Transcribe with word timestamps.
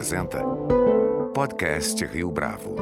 apresenta 0.00 0.42
Podcast 1.34 2.02
Rio 2.06 2.30
Bravo. 2.30 2.74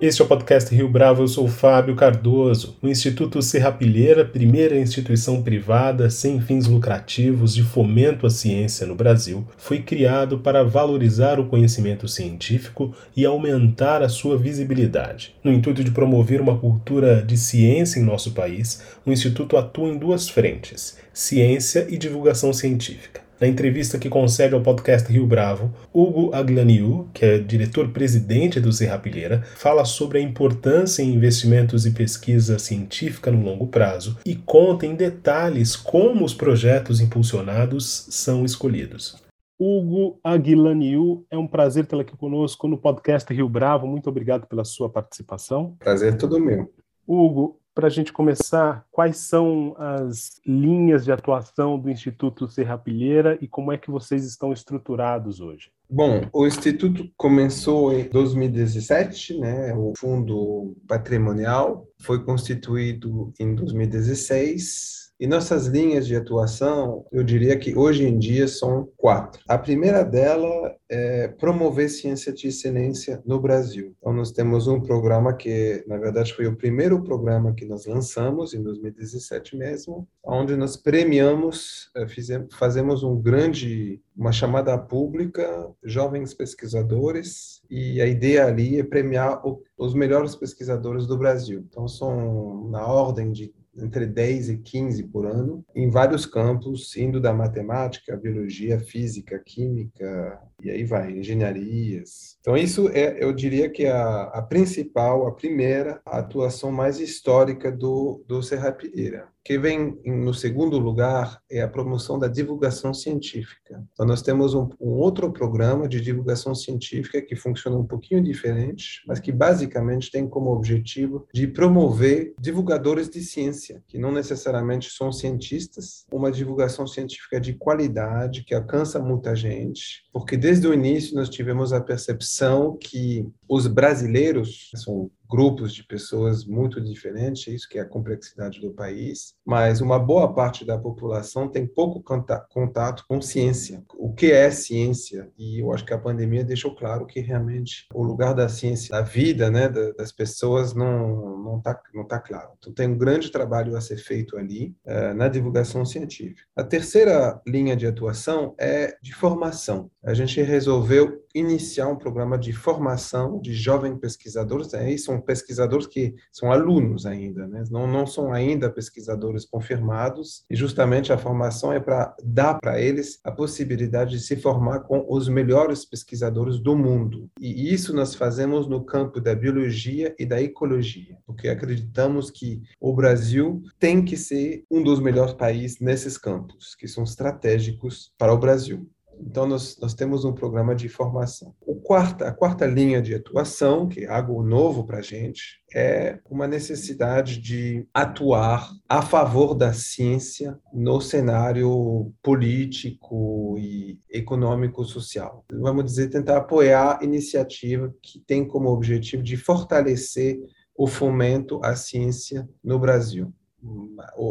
Este 0.00 0.22
é 0.22 0.24
o 0.24 0.28
podcast 0.28 0.72
Rio 0.72 0.88
Bravo, 0.88 1.24
eu 1.24 1.26
sou 1.26 1.48
Fábio 1.48 1.96
Cardoso. 1.96 2.76
O 2.80 2.86
Instituto 2.86 3.42
Serrapilheira, 3.42 4.24
primeira 4.24 4.78
instituição 4.78 5.42
privada 5.42 6.08
sem 6.10 6.40
fins 6.40 6.68
lucrativos 6.68 7.52
de 7.52 7.64
fomento 7.64 8.24
à 8.24 8.30
ciência 8.30 8.86
no 8.86 8.94
Brasil, 8.94 9.44
foi 9.58 9.82
criado 9.82 10.38
para 10.38 10.62
valorizar 10.62 11.40
o 11.40 11.46
conhecimento 11.46 12.06
científico 12.06 12.94
e 13.16 13.26
aumentar 13.26 14.00
a 14.00 14.08
sua 14.08 14.38
visibilidade. 14.38 15.34
No 15.42 15.52
intuito 15.52 15.82
de 15.82 15.90
promover 15.90 16.40
uma 16.40 16.56
cultura 16.56 17.20
de 17.20 17.36
ciência 17.36 17.98
em 17.98 18.04
nosso 18.04 18.30
país, 18.30 18.80
o 19.04 19.10
Instituto 19.10 19.56
atua 19.56 19.88
em 19.88 19.98
duas 19.98 20.28
frentes: 20.28 20.96
ciência 21.12 21.88
e 21.90 21.98
divulgação 21.98 22.52
científica. 22.52 23.28
Na 23.40 23.48
entrevista 23.48 23.98
que 23.98 24.10
concede 24.10 24.54
ao 24.54 24.60
podcast 24.60 25.10
Rio 25.10 25.26
Bravo, 25.26 25.72
Hugo 25.94 26.30
Aglaniu, 26.34 27.08
que 27.14 27.24
é 27.24 27.38
diretor-presidente 27.38 28.60
do 28.60 28.70
Serrapilheira, 28.70 29.40
fala 29.56 29.86
sobre 29.86 30.18
a 30.18 30.20
importância 30.20 31.02
em 31.02 31.14
investimentos 31.14 31.86
e 31.86 31.90
pesquisa 31.92 32.58
científica 32.58 33.30
no 33.30 33.42
longo 33.42 33.66
prazo 33.68 34.18
e 34.26 34.34
conta 34.34 34.84
em 34.84 34.94
detalhes 34.94 35.74
como 35.74 36.22
os 36.22 36.34
projetos 36.34 37.00
impulsionados 37.00 38.08
são 38.10 38.44
escolhidos. 38.44 39.16
Hugo 39.58 40.20
Aguilaniu, 40.22 41.24
é 41.30 41.38
um 41.38 41.46
prazer 41.46 41.86
tê-lo 41.86 42.02
aqui 42.02 42.14
conosco 42.18 42.68
no 42.68 42.76
podcast 42.76 43.32
Rio 43.32 43.48
Bravo. 43.48 43.86
Muito 43.86 44.10
obrigado 44.10 44.46
pela 44.46 44.64
sua 44.64 44.90
participação. 44.90 45.76
Prazer 45.78 46.18
todo 46.18 46.38
meu. 46.38 46.70
Hugo, 47.06 47.59
para 47.80 47.86
a 47.86 47.90
gente 47.90 48.12
começar, 48.12 48.84
quais 48.92 49.16
são 49.16 49.74
as 49.78 50.38
linhas 50.46 51.02
de 51.02 51.10
atuação 51.10 51.78
do 51.78 51.88
Instituto 51.88 52.46
Serrapilheira 52.46 53.38
e 53.40 53.48
como 53.48 53.72
é 53.72 53.78
que 53.78 53.90
vocês 53.90 54.22
estão 54.26 54.52
estruturados 54.52 55.40
hoje? 55.40 55.70
Bom, 55.88 56.28
o 56.30 56.46
Instituto 56.46 57.10
começou 57.16 57.90
em 57.94 58.06
2017, 58.06 59.38
né? 59.38 59.74
O 59.74 59.94
Fundo 59.96 60.76
Patrimonial 60.86 61.86
foi 62.02 62.22
constituído 62.22 63.32
em 63.40 63.54
2016 63.54 64.99
e 65.20 65.26
nossas 65.26 65.66
linhas 65.66 66.06
de 66.06 66.16
atuação, 66.16 67.04
eu 67.12 67.22
diria 67.22 67.54
que 67.58 67.76
hoje 67.76 68.06
em 68.06 68.18
dia 68.18 68.48
são 68.48 68.88
quatro. 68.96 69.42
A 69.46 69.58
primeira 69.58 70.02
dela 70.02 70.74
é 70.88 71.28
promover 71.28 71.90
ciência 71.90 72.32
de 72.32 72.48
excelência 72.48 73.22
no 73.26 73.38
Brasil. 73.38 73.94
Então, 73.98 74.14
nós 74.14 74.32
temos 74.32 74.66
um 74.66 74.80
programa 74.80 75.34
que, 75.34 75.84
na 75.86 75.98
verdade, 75.98 76.32
foi 76.32 76.46
o 76.46 76.56
primeiro 76.56 77.02
programa 77.04 77.52
que 77.52 77.66
nós 77.66 77.84
lançamos 77.84 78.54
em 78.54 78.62
2017 78.62 79.58
mesmo, 79.58 80.08
onde 80.24 80.56
nós 80.56 80.74
premiamos, 80.74 81.90
eh, 81.94 82.08
fizemos, 82.08 82.54
fazemos 82.54 83.02
um 83.02 83.20
grande, 83.20 84.00
uma 84.16 84.32
chamada 84.32 84.76
pública, 84.78 85.70
jovens 85.84 86.32
pesquisadores, 86.32 87.60
e 87.70 88.00
a 88.00 88.06
ideia 88.06 88.46
ali 88.46 88.80
é 88.80 88.82
premiar 88.82 89.42
os 89.76 89.92
melhores 89.92 90.34
pesquisadores 90.34 91.06
do 91.06 91.18
Brasil. 91.18 91.64
Então, 91.68 91.86
são 91.86 92.68
na 92.70 92.86
ordem 92.86 93.30
de 93.30 93.52
entre 93.76 94.06
10 94.06 94.50
e 94.50 94.58
15 94.58 95.04
por 95.04 95.26
ano, 95.26 95.64
em 95.74 95.88
vários 95.88 96.26
campos, 96.26 96.96
indo 96.96 97.20
da 97.20 97.32
matemática, 97.32 98.16
biologia, 98.16 98.80
física, 98.80 99.38
química, 99.38 100.40
e 100.62 100.70
aí 100.70 100.84
vai, 100.84 101.12
engenharias. 101.12 102.36
Então, 102.40 102.56
isso 102.56 102.88
é, 102.88 103.22
eu 103.22 103.32
diria 103.32 103.70
que 103.70 103.84
é 103.84 103.92
a, 103.92 104.22
a 104.24 104.42
principal, 104.42 105.26
a 105.26 105.32
primeira 105.32 106.00
atuação 106.04 106.72
mais 106.72 106.98
histórica 106.98 107.70
do, 107.70 108.24
do 108.26 108.42
Serrapilheira 108.42 109.28
que 109.50 109.58
vem 109.58 110.00
no 110.04 110.32
segundo 110.32 110.78
lugar 110.78 111.42
é 111.50 111.60
a 111.60 111.66
promoção 111.66 112.16
da 112.16 112.28
divulgação 112.28 112.94
científica. 112.94 113.82
Então, 113.92 114.06
nós 114.06 114.22
temos 114.22 114.54
um, 114.54 114.68
um, 114.80 114.90
outro 114.90 115.32
programa 115.32 115.88
de 115.88 116.00
divulgação 116.00 116.54
científica 116.54 117.20
que 117.20 117.34
funciona 117.34 117.76
um 117.76 117.84
pouquinho 117.84 118.22
diferente, 118.22 119.02
mas 119.08 119.18
que 119.18 119.32
basicamente 119.32 120.08
tem 120.08 120.28
como 120.28 120.52
objetivo 120.52 121.26
de 121.34 121.48
promover 121.48 122.32
divulgadores 122.40 123.10
de 123.10 123.20
ciência, 123.22 123.82
que 123.88 123.98
não 123.98 124.12
necessariamente 124.12 124.88
são 124.88 125.10
cientistas, 125.10 126.06
uma 126.12 126.30
divulgação 126.30 126.86
científica 126.86 127.40
de 127.40 127.54
qualidade, 127.54 128.44
que 128.44 128.54
alcança 128.54 129.00
muita 129.00 129.34
gente, 129.34 130.04
porque 130.12 130.36
desde 130.36 130.68
o 130.68 130.72
início 130.72 131.16
nós 131.16 131.28
tivemos 131.28 131.72
a 131.72 131.80
percepção 131.80 132.76
que 132.80 133.28
os 133.50 133.66
brasileiros 133.66 134.70
são 134.76 135.10
grupos 135.28 135.74
de 135.74 135.84
pessoas 135.84 136.44
muito 136.44 136.80
diferentes, 136.80 137.52
isso 137.52 137.68
que 137.68 137.78
é 137.78 137.82
a 137.82 137.88
complexidade 137.88 138.60
do 138.60 138.70
país, 138.70 139.34
mas 139.44 139.80
uma 139.80 139.98
boa 139.98 140.32
parte 140.32 140.64
da 140.64 140.78
população 140.78 141.48
tem 141.48 141.66
pouco 141.66 142.02
contato 142.48 143.04
com 143.08 143.20
ciência. 143.20 143.82
O 143.96 144.12
que 144.12 144.30
é 144.30 144.50
ciência? 144.50 145.30
E 145.36 145.60
eu 145.62 145.72
acho 145.72 145.84
que 145.84 145.94
a 145.94 145.98
pandemia 145.98 146.44
deixou 146.44 146.74
claro 146.74 147.06
que 147.06 147.20
realmente 147.20 147.86
o 147.92 148.02
lugar 148.02 148.34
da 148.34 148.48
ciência 148.48 148.94
na 148.94 149.02
vida 149.02 149.50
né, 149.50 149.68
das 149.68 150.12
pessoas 150.12 150.74
não 150.74 151.38
não 151.40 151.58
está 151.58 151.80
não 151.94 152.04
tá 152.04 152.18
claro. 152.18 152.50
Então 152.58 152.72
tem 152.72 152.88
um 152.88 152.98
grande 152.98 153.30
trabalho 153.30 153.76
a 153.76 153.80
ser 153.80 153.96
feito 153.96 154.36
ali 154.36 154.74
uh, 154.84 155.14
na 155.14 155.28
divulgação 155.28 155.84
científica. 155.84 156.42
A 156.56 156.62
terceira 156.62 157.40
linha 157.46 157.76
de 157.76 157.86
atuação 157.86 158.54
é 158.58 158.96
de 159.02 159.14
formação. 159.14 159.90
A 160.04 160.14
gente 160.14 160.40
resolveu 160.42 161.24
iniciar 161.34 161.88
um 161.88 161.96
programa 161.96 162.38
de 162.38 162.52
formação 162.52 163.40
de 163.40 163.54
jovens 163.54 163.98
pesquisadores. 163.98 164.74
Aí 164.74 164.98
são 164.98 165.20
pesquisadores 165.20 165.86
que 165.86 166.14
são 166.32 166.52
alunos 166.52 167.06
ainda, 167.06 167.46
né? 167.46 167.64
não, 167.70 167.86
não 167.86 168.06
são 168.06 168.32
ainda 168.32 168.70
pesquisadores 168.70 169.44
confirmados, 169.44 170.44
e 170.50 170.56
justamente 170.56 171.12
a 171.12 171.18
formação 171.18 171.72
é 171.72 171.80
para 171.80 172.14
dar 172.22 172.58
para 172.60 172.80
eles 172.80 173.20
a 173.24 173.30
possibilidade 173.30 174.12
de 174.12 174.20
se 174.20 174.36
formar 174.36 174.80
com 174.80 175.06
os 175.08 175.28
melhores 175.28 175.84
pesquisadores 175.84 176.58
do 176.58 176.76
mundo. 176.76 177.30
E 177.40 177.72
isso 177.72 177.94
nós 177.94 178.14
fazemos 178.14 178.66
no 178.66 178.84
campo 178.84 179.20
da 179.20 179.34
biologia 179.34 180.14
e 180.18 180.26
da 180.26 180.40
ecologia, 180.40 181.16
porque 181.26 181.48
acreditamos 181.48 182.30
que 182.30 182.62
o 182.80 182.94
Brasil 182.94 183.62
tem 183.78 184.04
que 184.04 184.16
ser 184.16 184.64
um 184.70 184.82
dos 184.82 185.00
melhores 185.00 185.34
países 185.34 185.80
nesses 185.80 186.16
campos, 186.16 186.74
que 186.74 186.88
são 186.88 187.04
estratégicos 187.04 188.12
para 188.18 188.32
o 188.32 188.38
Brasil. 188.38 188.88
Então, 189.20 189.46
nós, 189.46 189.78
nós 189.80 189.94
temos 189.94 190.24
um 190.24 190.32
programa 190.32 190.74
de 190.74 190.88
formação. 190.88 191.54
O 191.60 191.76
quarta, 191.76 192.28
a 192.28 192.32
quarta 192.32 192.66
linha 192.66 193.00
de 193.00 193.14
atuação, 193.14 193.86
que 193.88 194.04
é 194.04 194.08
algo 194.08 194.42
novo 194.42 194.84
para 194.84 194.98
a 194.98 195.02
gente, 195.02 195.60
é 195.74 196.18
uma 196.28 196.48
necessidade 196.48 197.38
de 197.38 197.86
atuar 197.92 198.70
a 198.88 199.02
favor 199.02 199.54
da 199.54 199.72
ciência 199.72 200.58
no 200.72 201.00
cenário 201.00 202.12
político 202.22 203.56
e 203.58 203.98
econômico-social. 204.10 205.44
Vamos 205.52 205.84
dizer, 205.84 206.08
tentar 206.08 206.38
apoiar 206.38 207.00
iniciativa 207.02 207.94
que 208.02 208.20
tem 208.20 208.46
como 208.46 208.70
objetivo 208.70 209.22
de 209.22 209.36
fortalecer 209.36 210.40
o 210.74 210.86
fomento 210.86 211.60
à 211.62 211.76
ciência 211.76 212.48
no 212.64 212.78
Brasil 212.78 213.32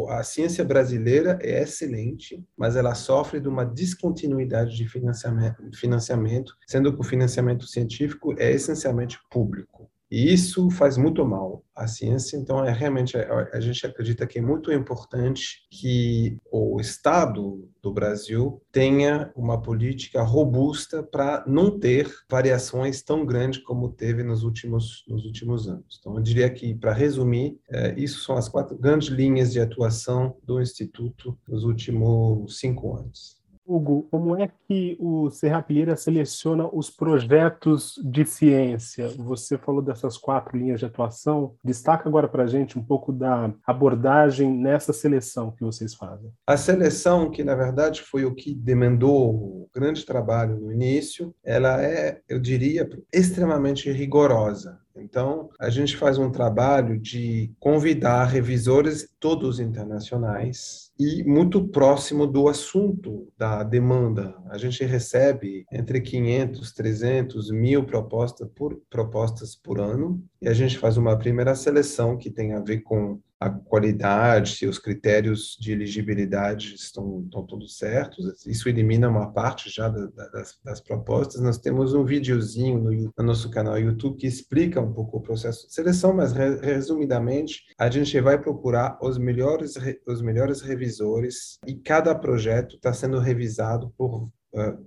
a 0.08 0.22
ciência 0.22 0.64
brasileira 0.64 1.38
é 1.42 1.62
excelente, 1.62 2.44
mas 2.56 2.76
ela 2.76 2.94
sofre 2.94 3.40
de 3.40 3.48
uma 3.48 3.64
descontinuidade 3.64 4.76
de 4.76 4.88
financiamento, 4.88 5.56
financiamento, 5.74 6.56
sendo 6.66 6.92
que 6.92 7.00
o 7.00 7.04
financiamento 7.04 7.66
científico 7.66 8.34
é 8.38 8.50
essencialmente 8.50 9.18
público. 9.30 9.89
E 10.10 10.32
isso 10.32 10.68
faz 10.70 10.96
muito 10.96 11.24
mal 11.24 11.64
à 11.74 11.86
ciência, 11.86 12.36
então 12.36 12.64
é 12.64 12.72
realmente 12.72 13.16
a, 13.16 13.60
gente 13.60 13.86
acredita 13.86 14.26
que 14.26 14.38
é 14.38 14.42
muito 14.42 14.72
importante 14.72 15.66
que 15.70 16.36
o 16.50 16.80
Estado 16.80 17.68
do 17.80 17.92
Brasil 17.92 18.60
tenha 18.72 19.32
uma 19.36 19.62
política 19.62 20.20
robusta 20.22 21.02
para 21.02 21.44
não 21.46 21.78
ter 21.78 22.10
variações 22.28 23.02
tão 23.02 23.24
grandes 23.24 23.62
como 23.62 23.88
teve 23.88 24.22
nos 24.22 24.42
últimos 24.42 25.04
nos 25.08 25.24
últimos 25.24 25.68
anos. 25.68 25.98
Então 26.00 26.16
eu 26.16 26.22
diria 26.22 26.50
que 26.50 26.74
para 26.74 26.92
resumir, 26.92 27.58
é, 27.70 27.94
isso 27.98 28.20
são 28.20 28.36
as 28.36 28.48
quatro 28.48 28.76
grandes 28.76 29.08
linhas 29.08 29.52
de 29.52 29.60
atuação 29.60 30.36
do 30.42 30.60
Instituto 30.60 31.38
nos 31.48 31.64
últimos 31.64 32.58
cinco 32.58 32.96
anos. 32.96 33.39
Hugo, 33.66 34.08
como 34.10 34.36
é 34.36 34.50
que 34.66 34.96
o 34.98 35.30
Serrapilheira 35.30 35.96
seleciona 35.96 36.68
os 36.72 36.90
projetos 36.90 37.94
de 38.04 38.24
ciência? 38.24 39.08
Você 39.18 39.56
falou 39.58 39.80
dessas 39.80 40.16
quatro 40.16 40.56
linhas 40.58 40.80
de 40.80 40.86
atuação. 40.86 41.54
Destaca 41.64 42.08
agora 42.08 42.28
para 42.28 42.44
a 42.44 42.46
gente 42.46 42.78
um 42.78 42.82
pouco 42.82 43.12
da 43.12 43.52
abordagem 43.64 44.50
nessa 44.52 44.92
seleção 44.92 45.52
que 45.52 45.62
vocês 45.62 45.94
fazem. 45.94 46.30
A 46.46 46.56
seleção, 46.56 47.30
que 47.30 47.44
na 47.44 47.54
verdade 47.54 48.02
foi 48.02 48.24
o 48.24 48.34
que 48.34 48.54
demandou 48.54 49.34
o 49.34 49.70
grande 49.74 50.04
trabalho 50.04 50.58
no 50.58 50.72
início, 50.72 51.34
ela 51.44 51.82
é, 51.82 52.20
eu 52.28 52.40
diria, 52.40 52.88
extremamente 53.12 53.90
rigorosa. 53.90 54.80
Então, 54.96 55.48
a 55.58 55.70
gente 55.70 55.96
faz 55.96 56.18
um 56.18 56.30
trabalho 56.30 56.98
de 56.98 57.52
convidar 57.58 58.24
revisores 58.24 59.08
todos 59.18 59.60
internacionais 59.60 60.89
e 61.00 61.24
muito 61.24 61.66
próximo 61.66 62.26
do 62.26 62.46
assunto 62.46 63.26
da 63.38 63.62
demanda. 63.62 64.36
A 64.50 64.58
gente 64.58 64.84
recebe 64.84 65.64
entre 65.72 65.98
500, 65.98 66.72
300, 66.72 67.50
mil 67.50 67.84
propostas 67.86 68.46
por, 68.54 68.78
propostas 68.90 69.56
por 69.56 69.80
ano 69.80 70.22
e 70.42 70.46
a 70.46 70.52
gente 70.52 70.76
faz 70.76 70.98
uma 70.98 71.16
primeira 71.16 71.54
seleção 71.54 72.18
que 72.18 72.30
tem 72.30 72.52
a 72.52 72.60
ver 72.60 72.80
com 72.82 73.18
a 73.40 73.48
qualidade, 73.48 74.56
se 74.56 74.66
os 74.66 74.78
critérios 74.78 75.56
de 75.58 75.72
elegibilidade 75.72 76.74
estão, 76.74 77.22
estão 77.24 77.46
todos 77.46 77.78
certos. 77.78 78.46
Isso 78.46 78.68
elimina 78.68 79.08
uma 79.08 79.32
parte 79.32 79.70
já 79.70 79.88
da, 79.88 80.06
das, 80.28 80.58
das, 80.62 80.80
propostas. 80.80 81.40
Nós 81.40 81.56
temos 81.56 81.94
um 81.94 82.04
videozinho 82.04 82.78
no, 82.78 82.92
no, 82.92 83.24
nosso 83.24 83.48
canal 83.50 83.78
YouTube 83.78 84.18
que 84.18 84.26
explica 84.26 84.78
um 84.78 84.92
pouco 84.92 85.16
o 85.16 85.22
processo 85.22 85.66
de 85.66 85.72
seleção, 85.72 86.12
mas 86.12 86.32
re, 86.32 86.56
resumidamente, 86.56 87.64
a 87.78 87.88
gente 87.88 88.20
vai 88.20 88.38
procurar 88.38 88.98
os 89.00 89.16
melhores, 89.16 89.74
os 90.06 90.20
melhores 90.20 90.60
revisores 90.60 91.58
e 91.66 91.74
cada 91.74 92.14
projeto 92.14 92.76
está 92.76 92.92
sendo 92.92 93.18
revisado 93.18 93.90
por 93.96 94.28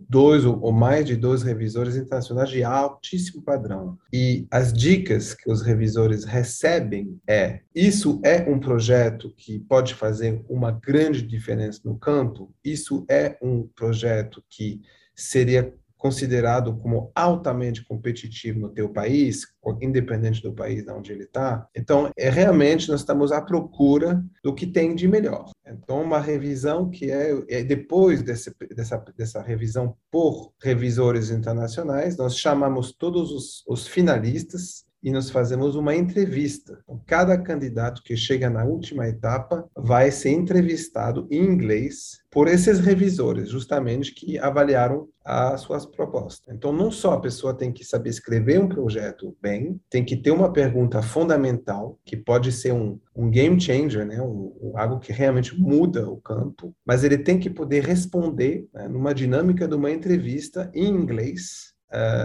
dois 0.09 0.45
ou 0.45 0.71
mais 0.71 1.05
de 1.05 1.15
dois 1.15 1.41
revisores 1.41 1.95
internacionais 1.95 2.49
de 2.49 2.63
altíssimo 2.63 3.41
padrão. 3.41 3.97
E 4.11 4.45
as 4.51 4.73
dicas 4.73 5.33
que 5.33 5.49
os 5.49 5.61
revisores 5.61 6.25
recebem 6.25 7.19
é: 7.27 7.61
isso 7.73 8.19
é 8.23 8.49
um 8.49 8.59
projeto 8.59 9.33
que 9.37 9.59
pode 9.59 9.95
fazer 9.95 10.43
uma 10.49 10.71
grande 10.71 11.21
diferença 11.21 11.81
no 11.85 11.97
campo, 11.97 12.53
isso 12.63 13.05
é 13.09 13.37
um 13.41 13.67
projeto 13.75 14.43
que 14.49 14.81
seria 15.15 15.73
considerado 16.03 16.75
como 16.79 17.13
altamente 17.15 17.81
competitivo 17.85 18.59
no 18.59 18.67
teu 18.67 18.89
país, 18.89 19.47
independente 19.81 20.43
do 20.43 20.51
país 20.51 20.85
onde 20.89 21.13
ele 21.13 21.23
está. 21.23 21.65
Então, 21.73 22.11
é 22.17 22.29
realmente 22.29 22.89
nós 22.89 22.99
estamos 22.99 23.31
à 23.31 23.41
procura 23.41 24.21
do 24.43 24.53
que 24.53 24.67
tem 24.67 24.95
de 24.95 25.07
melhor. 25.07 25.49
Então, 25.65 26.01
uma 26.01 26.19
revisão 26.19 26.89
que 26.89 27.09
é, 27.09 27.31
é 27.47 27.63
depois 27.63 28.21
desse, 28.21 28.53
dessa, 28.75 28.97
dessa 29.17 29.41
revisão 29.41 29.95
por 30.11 30.51
revisores 30.61 31.29
internacionais, 31.29 32.17
nós 32.17 32.37
chamamos 32.37 32.91
todos 32.91 33.31
os, 33.31 33.63
os 33.65 33.87
finalistas 33.87 34.83
e 35.03 35.11
nós 35.11 35.29
fazemos 35.29 35.75
uma 35.75 35.93
entrevista. 35.93 36.79
Então, 36.83 37.01
cada 37.05 37.37
candidato 37.37 38.01
que 38.01 38.15
chega 38.15 38.49
na 38.49 38.63
última 38.63 39.07
etapa 39.07 39.69
vai 39.75 40.09
ser 40.09 40.29
entrevistado 40.29 41.27
em 41.29 41.43
inglês 41.43 42.23
por 42.31 42.47
esses 42.47 42.79
revisores, 42.79 43.49
justamente 43.49 44.11
que 44.13 44.39
avaliaram 44.39 45.07
as 45.23 45.61
suas 45.61 45.85
propostas. 45.85 46.53
Então, 46.53 46.73
não 46.73 46.91
só 46.91 47.13
a 47.13 47.19
pessoa 47.19 47.53
tem 47.53 47.71
que 47.71 47.85
saber 47.85 48.09
escrever 48.09 48.59
um 48.59 48.67
projeto 48.67 49.35
bem, 49.41 49.79
tem 49.89 50.03
que 50.03 50.17
ter 50.17 50.31
uma 50.31 50.51
pergunta 50.51 51.01
fundamental, 51.01 51.99
que 52.03 52.17
pode 52.17 52.51
ser 52.51 52.73
um, 52.73 52.99
um 53.15 53.29
game 53.29 53.59
changer, 53.59 54.05
né? 54.05 54.21
Um, 54.21 54.53
um, 54.61 54.77
algo 54.77 54.99
que 54.99 55.13
realmente 55.13 55.57
muda 55.57 56.09
o 56.09 56.17
campo, 56.17 56.75
mas 56.85 57.03
ele 57.03 57.17
tem 57.17 57.39
que 57.39 57.49
poder 57.49 57.83
responder 57.83 58.67
né, 58.73 58.87
numa 58.87 59.13
dinâmica 59.13 59.67
de 59.67 59.75
uma 59.75 59.91
entrevista 59.91 60.71
em 60.73 60.87
inglês, 60.87 61.72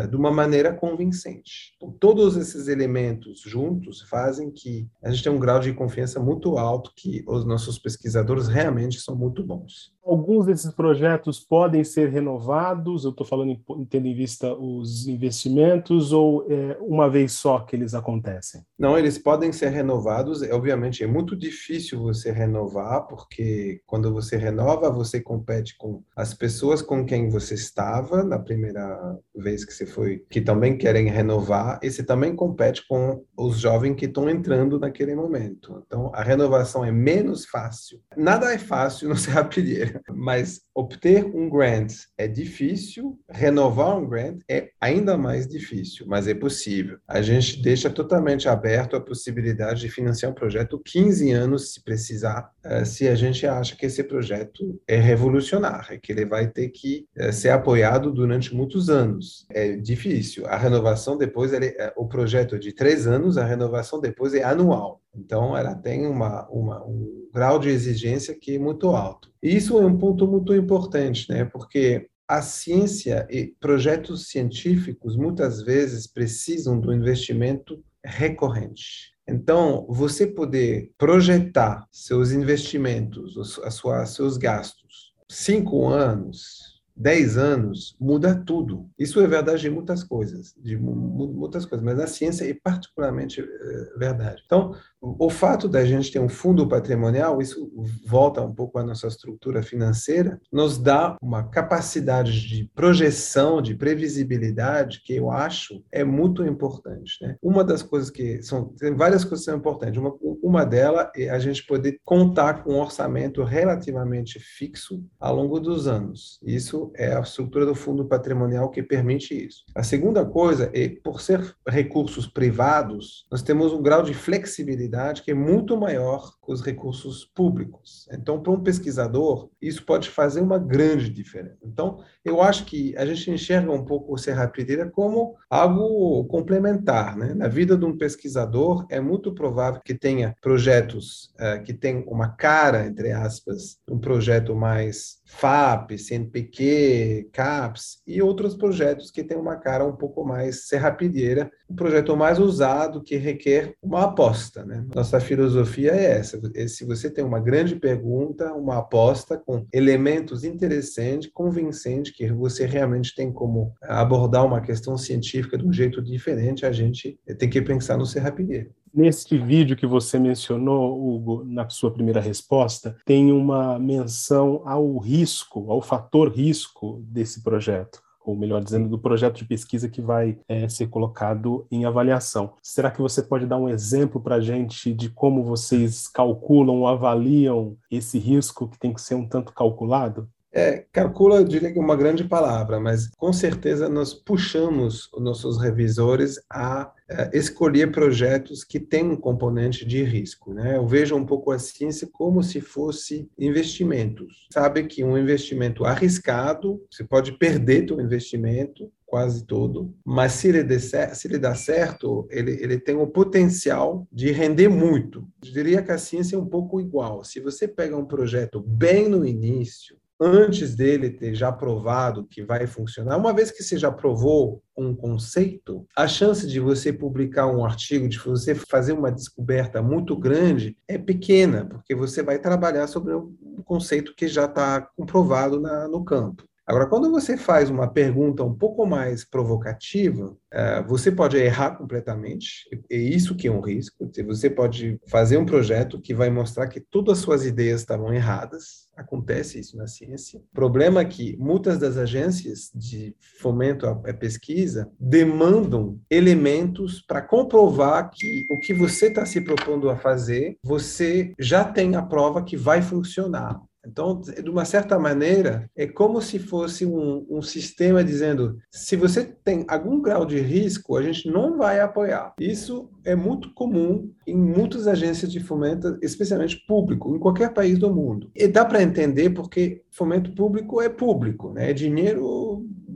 de 0.09 0.17
uma 0.17 0.31
maneira 0.31 0.73
convincente. 0.73 1.75
Então, 1.76 1.91
todos 2.00 2.37
esses 2.37 2.69
elementos 2.69 3.41
juntos 3.41 4.03
fazem 4.03 4.50
que 4.50 4.88
a 5.03 5.11
gente 5.11 5.23
tenha 5.23 5.35
um 5.35 5.38
grau 5.38 5.61
de 5.61 5.73
confiança 5.73 6.19
muito 6.19 6.56
alto 6.56 6.93
que 6.97 7.23
os 7.26 7.44
nossos 7.44 7.79
pesquisadores 7.79 8.49
realmente 8.49 9.00
são 9.00 9.15
muito 9.15 9.44
bons. 9.44 9.93
Alguns 10.05 10.47
desses 10.47 10.73
projetos 10.73 11.38
podem 11.38 11.85
ser 11.85 12.09
renovados, 12.09 13.05
eu 13.05 13.11
estou 13.11 13.26
falando 13.26 13.61
tendo 13.91 14.06
em 14.06 14.15
vista 14.15 14.55
os 14.55 15.06
investimentos, 15.06 16.12
ou 16.12 16.47
é 16.50 16.79
uma 16.81 17.11
vez 17.11 17.32
só 17.32 17.59
que 17.61 17.76
eles 17.76 17.93
acontecem? 17.93 18.62
Não, 18.79 18.99
eles 18.99 19.19
podem 19.19 19.53
ser 19.53 19.69
renovados. 19.69 20.41
Obviamente, 20.50 21.05
é 21.05 21.06
muito 21.06 21.37
difícil 21.37 22.00
você 22.00 22.32
renovar, 22.32 23.06
porque 23.06 23.82
quando 23.87 24.11
você 24.11 24.38
renova, 24.38 24.91
você 24.91 25.21
compete 25.21 25.76
com 25.76 26.03
as 26.17 26.32
pessoas 26.32 26.81
com 26.81 27.05
quem 27.05 27.29
você 27.29 27.53
estava 27.53 28.25
na 28.25 28.38
primeira 28.38 29.19
vez 29.37 29.57
que 29.66 29.72
você 29.72 29.87
foi, 29.87 30.25
que 30.31 30.40
também 30.40 30.76
querem 30.76 31.08
renovar, 31.08 31.78
e 31.82 31.90
você 31.90 32.02
também 32.02 32.34
compete 32.34 32.87
com 32.88 33.25
os 33.37 33.58
jovens 33.58 33.94
que 33.94 34.06
estão 34.06 34.28
entrando 34.28 34.78
naquele 34.78 35.14
momento. 35.14 35.82
Então, 35.87 36.10
a 36.14 36.22
renovação 36.22 36.84
é 36.84 36.93
menos 36.93 37.46
fácil. 37.46 38.00
Nada 38.16 38.52
é 38.52 38.58
fácil 38.58 39.08
no 39.08 39.16
Serrapilheira 39.16 40.02
mas 40.19 40.60
obter 40.75 41.25
um 41.25 41.49
grant 41.49 41.93
é 42.16 42.26
difícil, 42.26 43.19
renovar 43.31 43.96
um 43.96 44.08
grant 44.08 44.40
é 44.49 44.70
ainda 44.81 45.16
mais 45.16 45.46
difícil, 45.46 46.06
mas 46.06 46.26
é 46.28 46.34
possível. 46.34 46.99
A 47.06 47.22
gente 47.22 47.62
deixa 47.62 47.90
totalmente 47.90 48.49
aberto 48.49 48.96
a 48.96 49.00
possibilidade 49.00 49.81
de 49.81 49.88
financiar 49.88 50.31
um 50.31 50.34
projeto 50.34 50.81
15 50.84 51.31
anos, 51.32 51.72
se 51.72 51.82
precisar, 51.82 52.50
eh, 52.64 52.84
se 52.84 53.08
a 53.08 53.14
gente 53.14 53.46
acha 53.46 53.76
que 53.76 53.87
esse 53.87 54.02
projeto 54.04 54.81
é 54.87 54.96
revolucionário, 54.96 56.00
que 56.00 56.12
ele 56.12 56.26
vai 56.26 56.49
ter 56.49 56.69
que 56.69 57.06
eh, 57.16 57.32
ser 57.32 57.50
apoiado 57.50 58.12
durante 58.12 58.54
muitos 58.54 58.88
anos. 58.90 59.46
É 59.50 59.77
difícil. 59.77 60.47
A 60.47 60.56
renovação 60.56 61.17
depois, 61.17 61.53
ele, 61.53 61.67
eh, 61.67 61.93
o 61.97 62.06
projeto 62.06 62.55
é 62.55 62.59
de 62.59 62.73
três 62.73 63.06
anos, 63.06 63.39
a 63.39 63.45
renovação 63.45 64.00
depois 64.00 64.35
é 64.35 64.43
anual. 64.43 65.00
Então, 65.15 65.56
ela 65.56 65.75
tem 65.75 66.06
uma, 66.06 66.47
uma, 66.49 66.85
um 66.85 67.29
grau 67.33 67.59
de 67.59 67.71
exigência 67.71 68.35
que 68.35 68.56
é 68.56 68.59
muito 68.59 68.91
alto. 68.91 69.31
E 69.43 69.56
isso 69.56 69.79
é 69.81 69.87
um 69.87 69.97
ponto 69.97 70.27
muito 70.27 70.55
importante, 70.55 71.31
né? 71.31 71.45
Porque 71.47 72.09
a 72.29 72.43
ciência 72.43 73.27
e 73.31 73.55
projetos 73.59 74.29
científicos 74.29 75.17
muitas 75.17 75.62
vezes 75.62 76.06
precisam 76.06 76.79
do 76.79 76.93
investimento 76.93 77.83
recorrente. 78.05 79.15
Então, 79.27 79.87
você 79.89 80.27
poder 80.27 80.91
projetar 80.99 81.87
seus 81.91 82.33
investimentos, 82.33 83.59
a 83.62 83.71
sua, 83.71 84.05
seus 84.05 84.37
gastos, 84.37 85.15
cinco 85.31 85.87
anos, 85.89 86.77
10 86.99 87.39
anos 87.39 87.97
muda 88.00 88.35
tudo. 88.35 88.89
Isso 88.99 89.21
é 89.21 89.27
verdade 89.27 89.62
de 89.62 89.71
muitas 89.71 90.03
coisas, 90.03 90.55
de 90.59 90.77
muitas 90.77 91.65
coisas, 91.65 91.85
mas 91.85 91.97
na 91.97 92.06
ciência 92.06 92.49
é 92.49 92.55
particularmente 92.55 93.41
eh, 93.41 93.93
verdade. 93.97 94.43
Então, 94.45 94.75
o 95.00 95.31
fato 95.31 95.69
da 95.69 95.85
gente 95.85 96.11
ter 96.11 96.19
um 96.19 96.29
fundo 96.29 96.69
patrimonial, 96.69 97.41
isso 97.41 97.71
volta 98.05 98.43
um 98.43 98.53
pouco 98.53 98.79
à 98.79 98.83
nossa 98.85 99.06
estrutura 99.06 99.62
financeira, 99.62 100.41
nos 100.53 100.77
dá 100.77 101.17
uma 101.23 101.45
capacidade 101.45 102.47
de 102.49 102.69
projeção, 102.75 103.62
de 103.62 103.77
previsibilidade, 103.77 105.00
que 105.05 105.15
eu 105.15 105.31
acho 105.31 105.85
é 105.93 106.03
muito 106.03 106.45
importante. 106.45 107.17
Né? 107.23 107.37
Uma 107.41 107.62
das 107.62 107.81
coisas 107.81 108.11
que 108.11 108.43
são, 108.43 108.75
tem 108.77 108.95
várias 108.95 109.25
coisas 109.25 109.45
que 109.45 109.50
são 109.50 109.59
importantes. 109.59 110.00
Uma, 110.00 110.15
uma 110.43 110.67
delas 110.67 111.11
é 111.15 111.31
a 111.31 111.39
gente 111.39 111.65
poder 111.65 112.00
contar 112.05 112.65
com 112.65 112.75
um 112.75 112.81
orçamento 112.81 113.45
relativamente 113.45 114.41
fixo 114.41 115.05
ao 115.21 115.37
longo 115.37 115.61
dos 115.61 115.87
anos. 115.87 116.41
Isso 116.43 116.88
é 116.94 117.14
a 117.14 117.20
estrutura 117.20 117.67
do 117.67 117.75
fundo 117.75 118.05
patrimonial 118.05 118.70
que 118.70 118.82
permite 118.82 119.35
isso. 119.46 119.64
A 119.75 119.82
segunda 119.82 120.25
coisa 120.25 120.70
é, 120.75 120.88
por 120.88 121.20
ser 121.20 121.56
recursos 121.67 122.26
privados, 122.26 123.26
nós 123.31 123.43
temos 123.43 123.73
um 123.73 123.82
grau 123.82 124.02
de 124.02 124.14
flexibilidade 124.14 125.23
que 125.23 125.31
é 125.31 125.35
muito 125.35 125.76
maior 125.76 126.32
que 126.44 126.52
os 126.52 126.62
recursos 126.62 127.25
públicos. 127.25 128.08
Então, 128.12 128.43
para 128.43 128.52
um 128.52 128.62
pesquisador, 128.62 129.50
isso 129.61 129.85
pode 129.85 130.09
fazer 130.09 130.40
uma 130.40 130.59
grande 130.59 131.11
diferença. 131.11 131.59
Então, 131.62 132.02
eu 132.25 132.42
acho 132.42 132.64
que 132.64 132.97
a 132.97 133.04
gente 133.07 133.30
enxerga 133.30 133.71
um 133.73 133.85
pouco 133.85 134.14
o 134.14 134.18
Serra 134.18 134.47
Pereira 134.49 134.88
como 134.88 135.37
algo 135.50 136.25
complementar. 136.25 137.16
Né? 137.16 137.35
Na 137.35 137.49
vida 137.49 137.76
de 137.76 137.85
um 137.85 137.97
pesquisador, 137.97 138.87
é 138.90 139.00
muito 139.00 139.35
provável 139.35 139.80
que 139.85 139.95
tenha 139.95 140.35
projetos 140.40 141.33
uh, 141.35 141.62
que 141.62 141.73
têm 141.73 142.04
uma 142.07 142.28
cara, 142.28 142.87
entre 142.87 143.12
aspas, 143.12 143.78
um 143.88 143.99
projeto 143.99 144.54
mais 144.54 145.18
FAP, 145.28 145.99
CNPq, 145.99 147.28
CAPS 147.32 147.99
e 148.06 148.23
outros 148.23 148.54
projetos 148.54 149.11
que 149.11 149.23
têm 149.23 149.37
uma 149.37 149.56
cara 149.56 149.85
um 149.85 149.94
pouco 149.94 150.25
mais 150.25 150.66
serrapilheira, 150.66 151.50
um 151.68 151.76
projeto 151.76 152.16
mais 152.16 152.38
usado 152.38 153.02
que 153.02 153.16
requer 153.16 153.75
uma 153.82 154.04
aposta. 154.04 154.64
Né? 154.64 154.85
Nossa 154.94 155.20
filosofia 155.20 155.92
é 155.92 156.18
essa: 156.18 156.40
é, 156.54 156.66
se 156.66 156.85
você 156.85 157.11
tem 157.11 157.23
uma 157.23 157.38
grande 157.38 157.76
pergunta, 157.76 158.52
uma 158.54 158.78
aposta 158.78 159.37
com 159.37 159.66
elementos 159.73 160.44
interessantes, 160.44 161.30
convincentes, 161.32 162.12
que 162.12 162.32
você 162.32 162.64
realmente 162.64 163.14
tem 163.14 163.30
como 163.30 163.75
abordar 163.82 164.47
uma 164.47 164.62
questão 164.62 164.97
científica 164.97 165.58
de 165.58 165.66
um 165.66 165.73
jeito 165.73 166.02
diferente, 166.02 166.64
a 166.64 166.73
gente 166.73 167.20
tem 167.38 167.50
que 167.50 167.61
pensar 167.61 167.99
no 167.99 168.06
serrapilheiro. 168.06 168.70
Neste 168.92 169.37
vídeo 169.37 169.76
que 169.76 169.87
você 169.87 170.18
mencionou, 170.18 171.14
Hugo, 171.14 171.45
na 171.45 171.68
sua 171.68 171.90
primeira 171.90 172.21
resposta, 172.21 172.97
tem 173.04 173.33
uma 173.33 173.78
menção 173.78 174.62
ao 174.64 174.99
risco, 174.99 175.71
ao 175.71 175.80
fator 175.80 176.30
risco 176.30 177.02
desse 177.07 177.42
projeto 177.42 178.00
ou 178.28 178.37
melhor 178.37 178.62
dizendo, 178.62 178.90
do 178.90 178.99
projeto 178.99 179.38
de 179.38 179.47
pesquisa 179.47 179.88
que 179.88 180.02
vai 180.02 180.38
é, 180.47 180.68
ser 180.68 180.88
colocado 180.88 181.66
em 181.71 181.87
avaliação. 181.87 182.52
Será 182.62 182.90
que 182.90 183.00
você 183.00 183.23
pode 183.23 183.47
dar 183.47 183.57
um 183.57 183.71
exemplo 183.71 184.21
para 184.21 184.35
a 184.35 184.40
gente 184.40 184.92
de 184.92 185.09
como 185.09 185.42
vocês 185.42 186.07
calculam 186.07 186.80
ou 186.80 186.87
avaliam 186.87 187.76
esse 187.90 188.18
risco 188.18 188.68
que 188.68 188.78
tem 188.78 188.92
que 188.92 189.00
ser 189.00 189.14
um 189.14 189.26
tanto 189.26 189.52
calculado? 189.54 190.28
É, 190.52 190.87
calcula, 190.90 191.37
eu 191.37 191.45
diria 191.45 191.71
que 191.71 191.78
é 191.78 191.83
uma 191.83 191.97
grande 191.97 192.25
palavra, 192.25 192.81
mas 192.81 193.09
com 193.17 193.33
certeza 193.33 193.88
nós 193.88 194.14
puxamos 194.14 195.11
os 195.12 195.23
nossos 195.23 195.61
revisores 195.61 196.40
a 196.50 196.90
é, 197.11 197.37
escolher 197.37 197.93
projetos 197.93 198.64
que 198.64 198.81
têm 198.81 199.05
um 199.11 199.17
componente 199.17 199.85
de 199.85 200.02
risco. 200.02 200.55
Né? 200.55 200.76
Eu 200.76 200.87
vejo 200.87 201.14
um 201.14 201.26
pouco 201.26 201.50
a 201.50 201.59
ciência 201.59 202.09
como 202.11 202.43
se 202.43 202.61
fosse 202.61 203.28
investimentos. 203.38 204.49
Sabe 204.52 204.85
que 204.85 205.05
um 205.05 205.19
investimento 205.19 205.85
arriscado, 205.85 206.83
você 206.90 207.05
pode 207.05 207.33
perder 207.33 207.87
seu 207.99 208.00
investimento, 208.00 208.90
quase 209.07 209.47
todo, 209.47 209.95
mas 210.05 210.33
se 210.33 210.49
ele, 210.49 210.62
der, 210.62 210.81
se 210.81 211.26
ele 211.26 211.38
dá 211.38 211.55
certo, 211.55 212.28
ele, 212.31 212.52
ele 212.62 212.78
tem 212.78 212.95
o 212.95 213.07
potencial 213.07 214.07
de 214.12 214.31
render 214.31 214.69
muito. 214.69 215.21
Eu 215.43 215.52
diria 215.52 215.83
que 215.83 215.90
a 215.90 215.97
ciência 215.97 216.37
é 216.37 216.38
um 216.38 216.47
pouco 216.47 216.78
igual. 216.78 217.25
Se 217.25 217.40
você 217.40 217.67
pega 217.67 217.97
um 217.97 218.05
projeto 218.05 218.61
bem 218.61 219.09
no 219.09 219.25
início, 219.25 219.97
antes 220.20 220.75
dele 220.75 221.10
ter 221.10 221.34
já 221.34 221.52
provado 221.52 222.26
que 222.26 222.42
vai 222.42 222.66
funcionar, 222.66 223.16
uma 223.16 223.32
vez 223.32 223.50
que 223.50 223.62
você 223.62 223.78
já 223.78 223.90
provou 223.90 224.62
um 224.76 224.94
conceito, 224.94 225.87
a 225.96 226.06
chance 226.06 226.46
de 226.46 226.60
você 226.60 226.92
publicar 226.92 227.46
um 227.46 227.64
artigo, 227.64 228.08
de 228.08 228.18
você 228.18 228.54
fazer 228.54 228.92
uma 228.92 229.10
descoberta 229.10 229.82
muito 229.82 230.16
grande 230.16 230.76
é 230.87 230.96
pequena, 230.96 231.64
porque 231.64 231.94
você 231.94 232.22
vai 232.22 232.38
trabalhar 232.38 232.87
sobre 232.87 233.14
um 233.14 233.62
conceito 233.64 234.14
que 234.14 234.28
já 234.28 234.44
está 234.44 234.80
comprovado 234.80 235.60
na, 235.60 235.88
no 235.88 236.04
campo. 236.04 236.48
Agora, 236.68 236.87
quando 236.87 237.10
você 237.10 237.34
faz 237.34 237.70
uma 237.70 237.88
pergunta 237.88 238.44
um 238.44 238.54
pouco 238.54 238.84
mais 238.84 239.25
provocativa, 239.25 240.37
uh, 240.52 240.87
você 240.87 241.10
pode 241.10 241.38
errar 241.38 241.70
completamente, 241.70 242.68
e 242.90 242.94
isso 242.94 243.34
que 243.34 243.48
é 243.48 243.50
um 243.50 243.62
risco. 243.62 244.10
Você 244.26 244.50
pode 244.50 245.00
fazer 245.06 245.38
um 245.38 245.46
projeto 245.46 245.98
que 245.98 246.12
vai 246.12 246.28
mostrar 246.28 246.68
que 246.68 246.78
todas 246.78 247.16
as 247.16 247.25
suas 247.25 247.46
ideias 247.46 247.80
estavam 247.80 248.12
erradas. 248.12 248.87
Acontece 248.94 249.58
isso 249.58 249.78
na 249.78 249.87
ciência. 249.87 250.40
O 250.40 250.54
problema 250.54 251.00
é 251.00 251.06
que 251.06 251.38
muitas 251.38 251.78
das 251.78 251.96
agências 251.96 252.70
de 252.75 253.16
fomento 253.40 253.87
à 253.87 253.94
pesquisa 254.12 254.90
demandam 255.00 255.98
elementos 256.10 257.00
para 257.00 257.22
comprovar 257.22 258.10
que 258.10 258.44
o 258.50 258.58
que 258.58 258.75
você 258.75 259.06
está 259.06 259.25
se 259.25 259.40
propondo 259.40 259.88
a 259.88 259.96
fazer, 259.96 260.58
você 260.62 261.32
já 261.38 261.64
tem 261.64 261.96
a 261.96 262.02
prova 262.02 262.44
que 262.44 262.58
vai 262.58 262.82
funcionar. 262.82 263.58
Então, 263.87 264.20
de 264.20 264.50
uma 264.50 264.64
certa 264.64 264.99
maneira, 264.99 265.70
é 265.76 265.87
como 265.87 266.20
se 266.20 266.38
fosse 266.38 266.85
um, 266.85 267.26
um, 267.30 267.40
sistema 267.40 268.02
dizendo: 268.02 268.58
se 268.70 268.97
você 268.97 269.25
tem 269.25 269.64
algum 269.68 270.00
grau 270.00 270.26
de 270.26 270.40
risco, 270.40 270.97
a 270.97 271.02
gente 271.02 271.28
não 271.30 271.56
vai 271.56 271.80
apoiar. 271.80 272.35
Isso 272.40 272.90
é 273.04 273.14
muito 273.14 273.52
comum 273.54 274.11
em 274.26 274.37
muitas 274.37 274.87
agências 274.87 275.32
de 275.32 275.40
fomento, 275.40 275.99
especialmente 276.02 276.64
público, 276.66 277.14
em 277.14 277.18
qualquer 277.18 277.52
país 277.54 277.78
do 277.78 277.92
mundo. 277.94 278.30
E 278.35 278.47
dá 278.47 278.64
para 278.64 278.82
entender 278.82 279.30
porque 279.30 279.82
fomento 279.90 280.32
público 280.32 280.80
é 280.80 280.88
público, 280.88 281.52
né? 281.52 281.70
é 281.70 281.73
dinheiro 281.73 282.23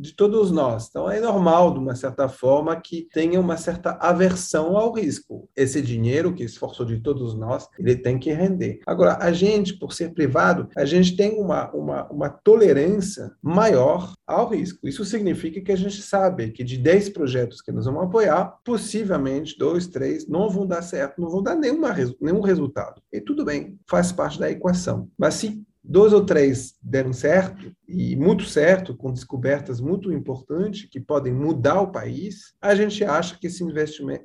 de 0.02 0.14
todos 0.14 0.50
nós. 0.50 0.88
Então, 0.88 1.08
é 1.08 1.20
normal, 1.20 1.72
de 1.72 1.78
uma 1.78 1.94
certa 1.94 2.28
forma, 2.28 2.74
que 2.74 3.08
tenha 3.12 3.40
uma 3.40 3.56
certa 3.56 3.92
aversão 4.00 4.76
ao 4.76 4.92
risco. 4.92 5.48
Esse 5.56 5.80
dinheiro, 5.80 6.34
que 6.34 6.42
é 6.42 6.46
esforço 6.46 6.84
de 6.84 6.98
todos 6.98 7.34
nós, 7.34 7.68
ele 7.78 7.94
tem 7.94 8.18
que 8.18 8.32
render. 8.32 8.80
Agora, 8.84 9.18
a 9.20 9.32
gente, 9.32 9.78
por 9.78 9.92
ser 9.92 10.12
privado, 10.12 10.68
a 10.76 10.84
gente 10.84 11.16
tem 11.16 11.38
uma, 11.40 11.70
uma, 11.72 12.10
uma 12.10 12.28
tolerância 12.28 13.30
maior 13.40 14.12
ao 14.26 14.48
risco. 14.48 14.88
Isso 14.88 15.04
significa 15.04 15.60
que 15.60 15.70
a 15.70 15.76
gente 15.76 16.02
sabe 16.02 16.50
que 16.50 16.64
de 16.64 16.76
10 16.76 17.10
projetos 17.10 17.60
que 17.60 17.70
nós 17.70 17.84
vamos 17.84 18.02
apoiar, 18.02 18.58
possivelmente 18.64 19.56
dois, 19.56 19.86
três 19.86 20.26
não 20.26 20.50
vão 20.50 20.66
dar 20.66 20.82
certo, 20.82 21.20
não 21.20 21.30
vão 21.30 21.42
dar 21.42 21.54
nenhuma, 21.54 21.94
nenhum 22.20 22.40
resultado. 22.40 23.00
E 23.12 23.20
tudo 23.20 23.44
bem, 23.44 23.78
faz 23.88 24.10
parte 24.10 24.40
da 24.40 24.50
equação. 24.50 25.08
Mas 25.16 25.34
se 25.34 25.62
dois 25.84 26.12
ou 26.12 26.24
três 26.24 26.74
deram 26.82 27.12
certo, 27.12 27.72
e 27.88 28.14
muito 28.16 28.44
certo, 28.44 28.96
com 28.96 29.12
descobertas 29.12 29.80
muito 29.80 30.12
importantes 30.12 30.88
que 30.88 31.00
podem 31.00 31.32
mudar 31.32 31.80
o 31.80 31.90
país, 31.90 32.54
a 32.60 32.74
gente 32.74 33.04
acha 33.04 33.36
que 33.38 33.48
esse 33.48 33.64
investimento, 33.64 34.24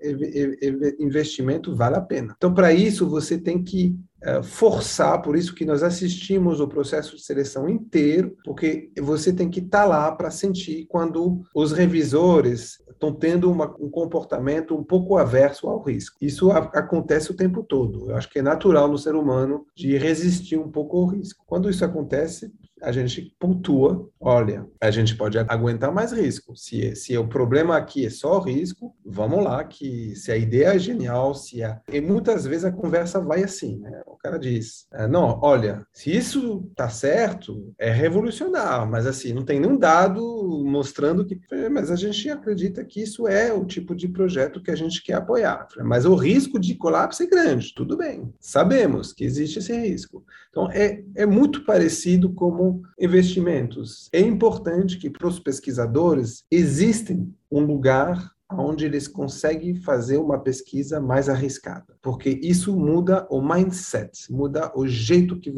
investimento 1.00 1.76
vale 1.76 1.96
a 1.96 2.02
pena. 2.02 2.34
Então, 2.38 2.54
para 2.54 2.72
isso, 2.72 3.10
você 3.10 3.38
tem 3.38 3.64
que 3.64 3.96
forçar, 4.44 5.22
por 5.22 5.36
isso 5.36 5.54
que 5.54 5.66
nós 5.66 5.84
assistimos 5.84 6.60
o 6.60 6.68
processo 6.68 7.16
de 7.16 7.24
seleção 7.24 7.70
inteiro, 7.70 8.36
porque 8.44 8.92
você 9.00 9.32
tem 9.32 9.50
que 9.50 9.60
estar 9.60 9.84
tá 9.84 9.86
lá 9.86 10.12
para 10.12 10.32
sentir 10.32 10.86
quando 10.88 11.42
os 11.54 11.72
revisores 11.72 12.80
estão 12.90 13.14
tendo 13.14 13.52
uma, 13.52 13.74
um 13.80 13.90
comportamento 13.90 14.76
um 14.76 14.84
pouco 14.84 15.18
averso 15.18 15.68
ao 15.68 15.82
risco. 15.82 16.18
Isso 16.20 16.52
a, 16.52 16.58
acontece 16.58 17.32
o 17.32 17.36
tempo 17.36 17.64
todo. 17.64 18.10
Eu 18.10 18.16
acho 18.16 18.30
que 18.30 18.40
é 18.40 18.42
natural 18.42 18.88
no 18.88 18.98
ser 18.98 19.16
humano 19.16 19.66
de 19.76 19.96
resistir 19.98 20.58
um 20.58 20.70
pouco 20.70 20.98
ao 20.98 21.06
risco. 21.06 21.44
Quando 21.46 21.70
isso 21.70 21.86
acontece, 21.86 22.52
a 22.82 22.92
gente 22.92 23.36
pontua, 23.40 24.10
olha, 24.20 24.68
a 24.80 24.92
gente 24.92 25.16
pode 25.16 25.38
aguentar 25.38 25.92
mais 25.92 26.12
risco. 26.12 26.56
Se, 26.56 26.96
se 26.96 27.18
o 27.18 27.28
problema 27.28 27.76
aqui 27.76 28.06
é 28.06 28.10
só 28.10 28.40
risco, 28.40 28.96
vamos 29.06 29.44
lá, 29.44 29.64
que 29.64 30.16
se 30.16 30.32
a 30.32 30.38
ideia 30.38 30.76
é 30.76 30.80
genial, 30.80 31.34
se 31.34 31.64
a... 31.64 31.82
E 31.92 32.00
muitas 32.00 32.46
vezes 32.46 32.66
a 32.66 32.72
conversa 32.72 33.20
vai 33.20 33.44
assim, 33.44 33.80
né? 33.80 34.02
O 34.06 34.16
cara 34.16 34.38
diz, 34.38 34.88
ah, 34.92 35.08
não, 35.08 35.40
olha, 35.42 35.86
se 35.92 36.16
isso 36.16 36.70
tá 36.76 36.90
certo, 36.90 37.74
é 37.80 37.92
revolucionar, 37.92 38.90
mas 38.90 39.06
assim, 39.06 39.34
não 39.34 39.44
tem 39.44 39.60
nenhum 39.60 39.78
dado 39.78 40.64
mostrando 40.66 41.26
que... 41.26 41.40
Mas 41.72 41.92
a 41.92 41.96
gente 41.96 42.30
acredita 42.30 42.84
que 42.84 43.02
isso 43.02 43.28
é 43.28 43.54
o 43.54 43.66
tipo 43.66 43.96
de 43.96 44.08
projeto 44.08 44.62
que 44.62 44.72
a 44.72 44.76
gente 44.76 45.04
quer 45.04 45.14
apoiar. 45.14 45.68
Mas 45.84 46.06
o 46.06 46.16
risco 46.16 46.60
de 46.60 46.76
colapso 46.76 47.24
é 47.24 47.28
grande, 47.28 47.74
tudo 47.74 47.98
bem. 47.98 48.34
Sabemos 48.40 49.14
que 49.14 49.24
existe 49.24 49.60
esse 49.60 49.74
risco. 49.74 50.24
Então, 50.50 50.72
é, 50.72 51.04
é 51.16 51.26
muito 51.26 51.64
parecido 51.66 52.34
como 52.34 52.67
investimentos. 53.00 54.10
É 54.12 54.20
importante 54.20 54.98
que 54.98 55.10
para 55.10 55.28
os 55.28 55.40
pesquisadores 55.40 56.44
existem 56.52 57.34
um 57.52 57.62
lugar 57.62 58.32
onde 58.52 58.86
eles 58.86 59.08
conseguem 59.08 59.76
fazer 59.76 60.18
uma 60.18 60.40
pesquisa 60.40 61.00
mais 61.00 61.30
arriscada, 61.30 61.96
porque 62.02 62.30
isso 62.42 62.76
muda 62.78 63.28
o 63.30 63.42
mindset, 63.42 64.32
muda 64.32 64.72
o 64.76 64.88
jeito 64.88 65.40
que, 65.40 65.54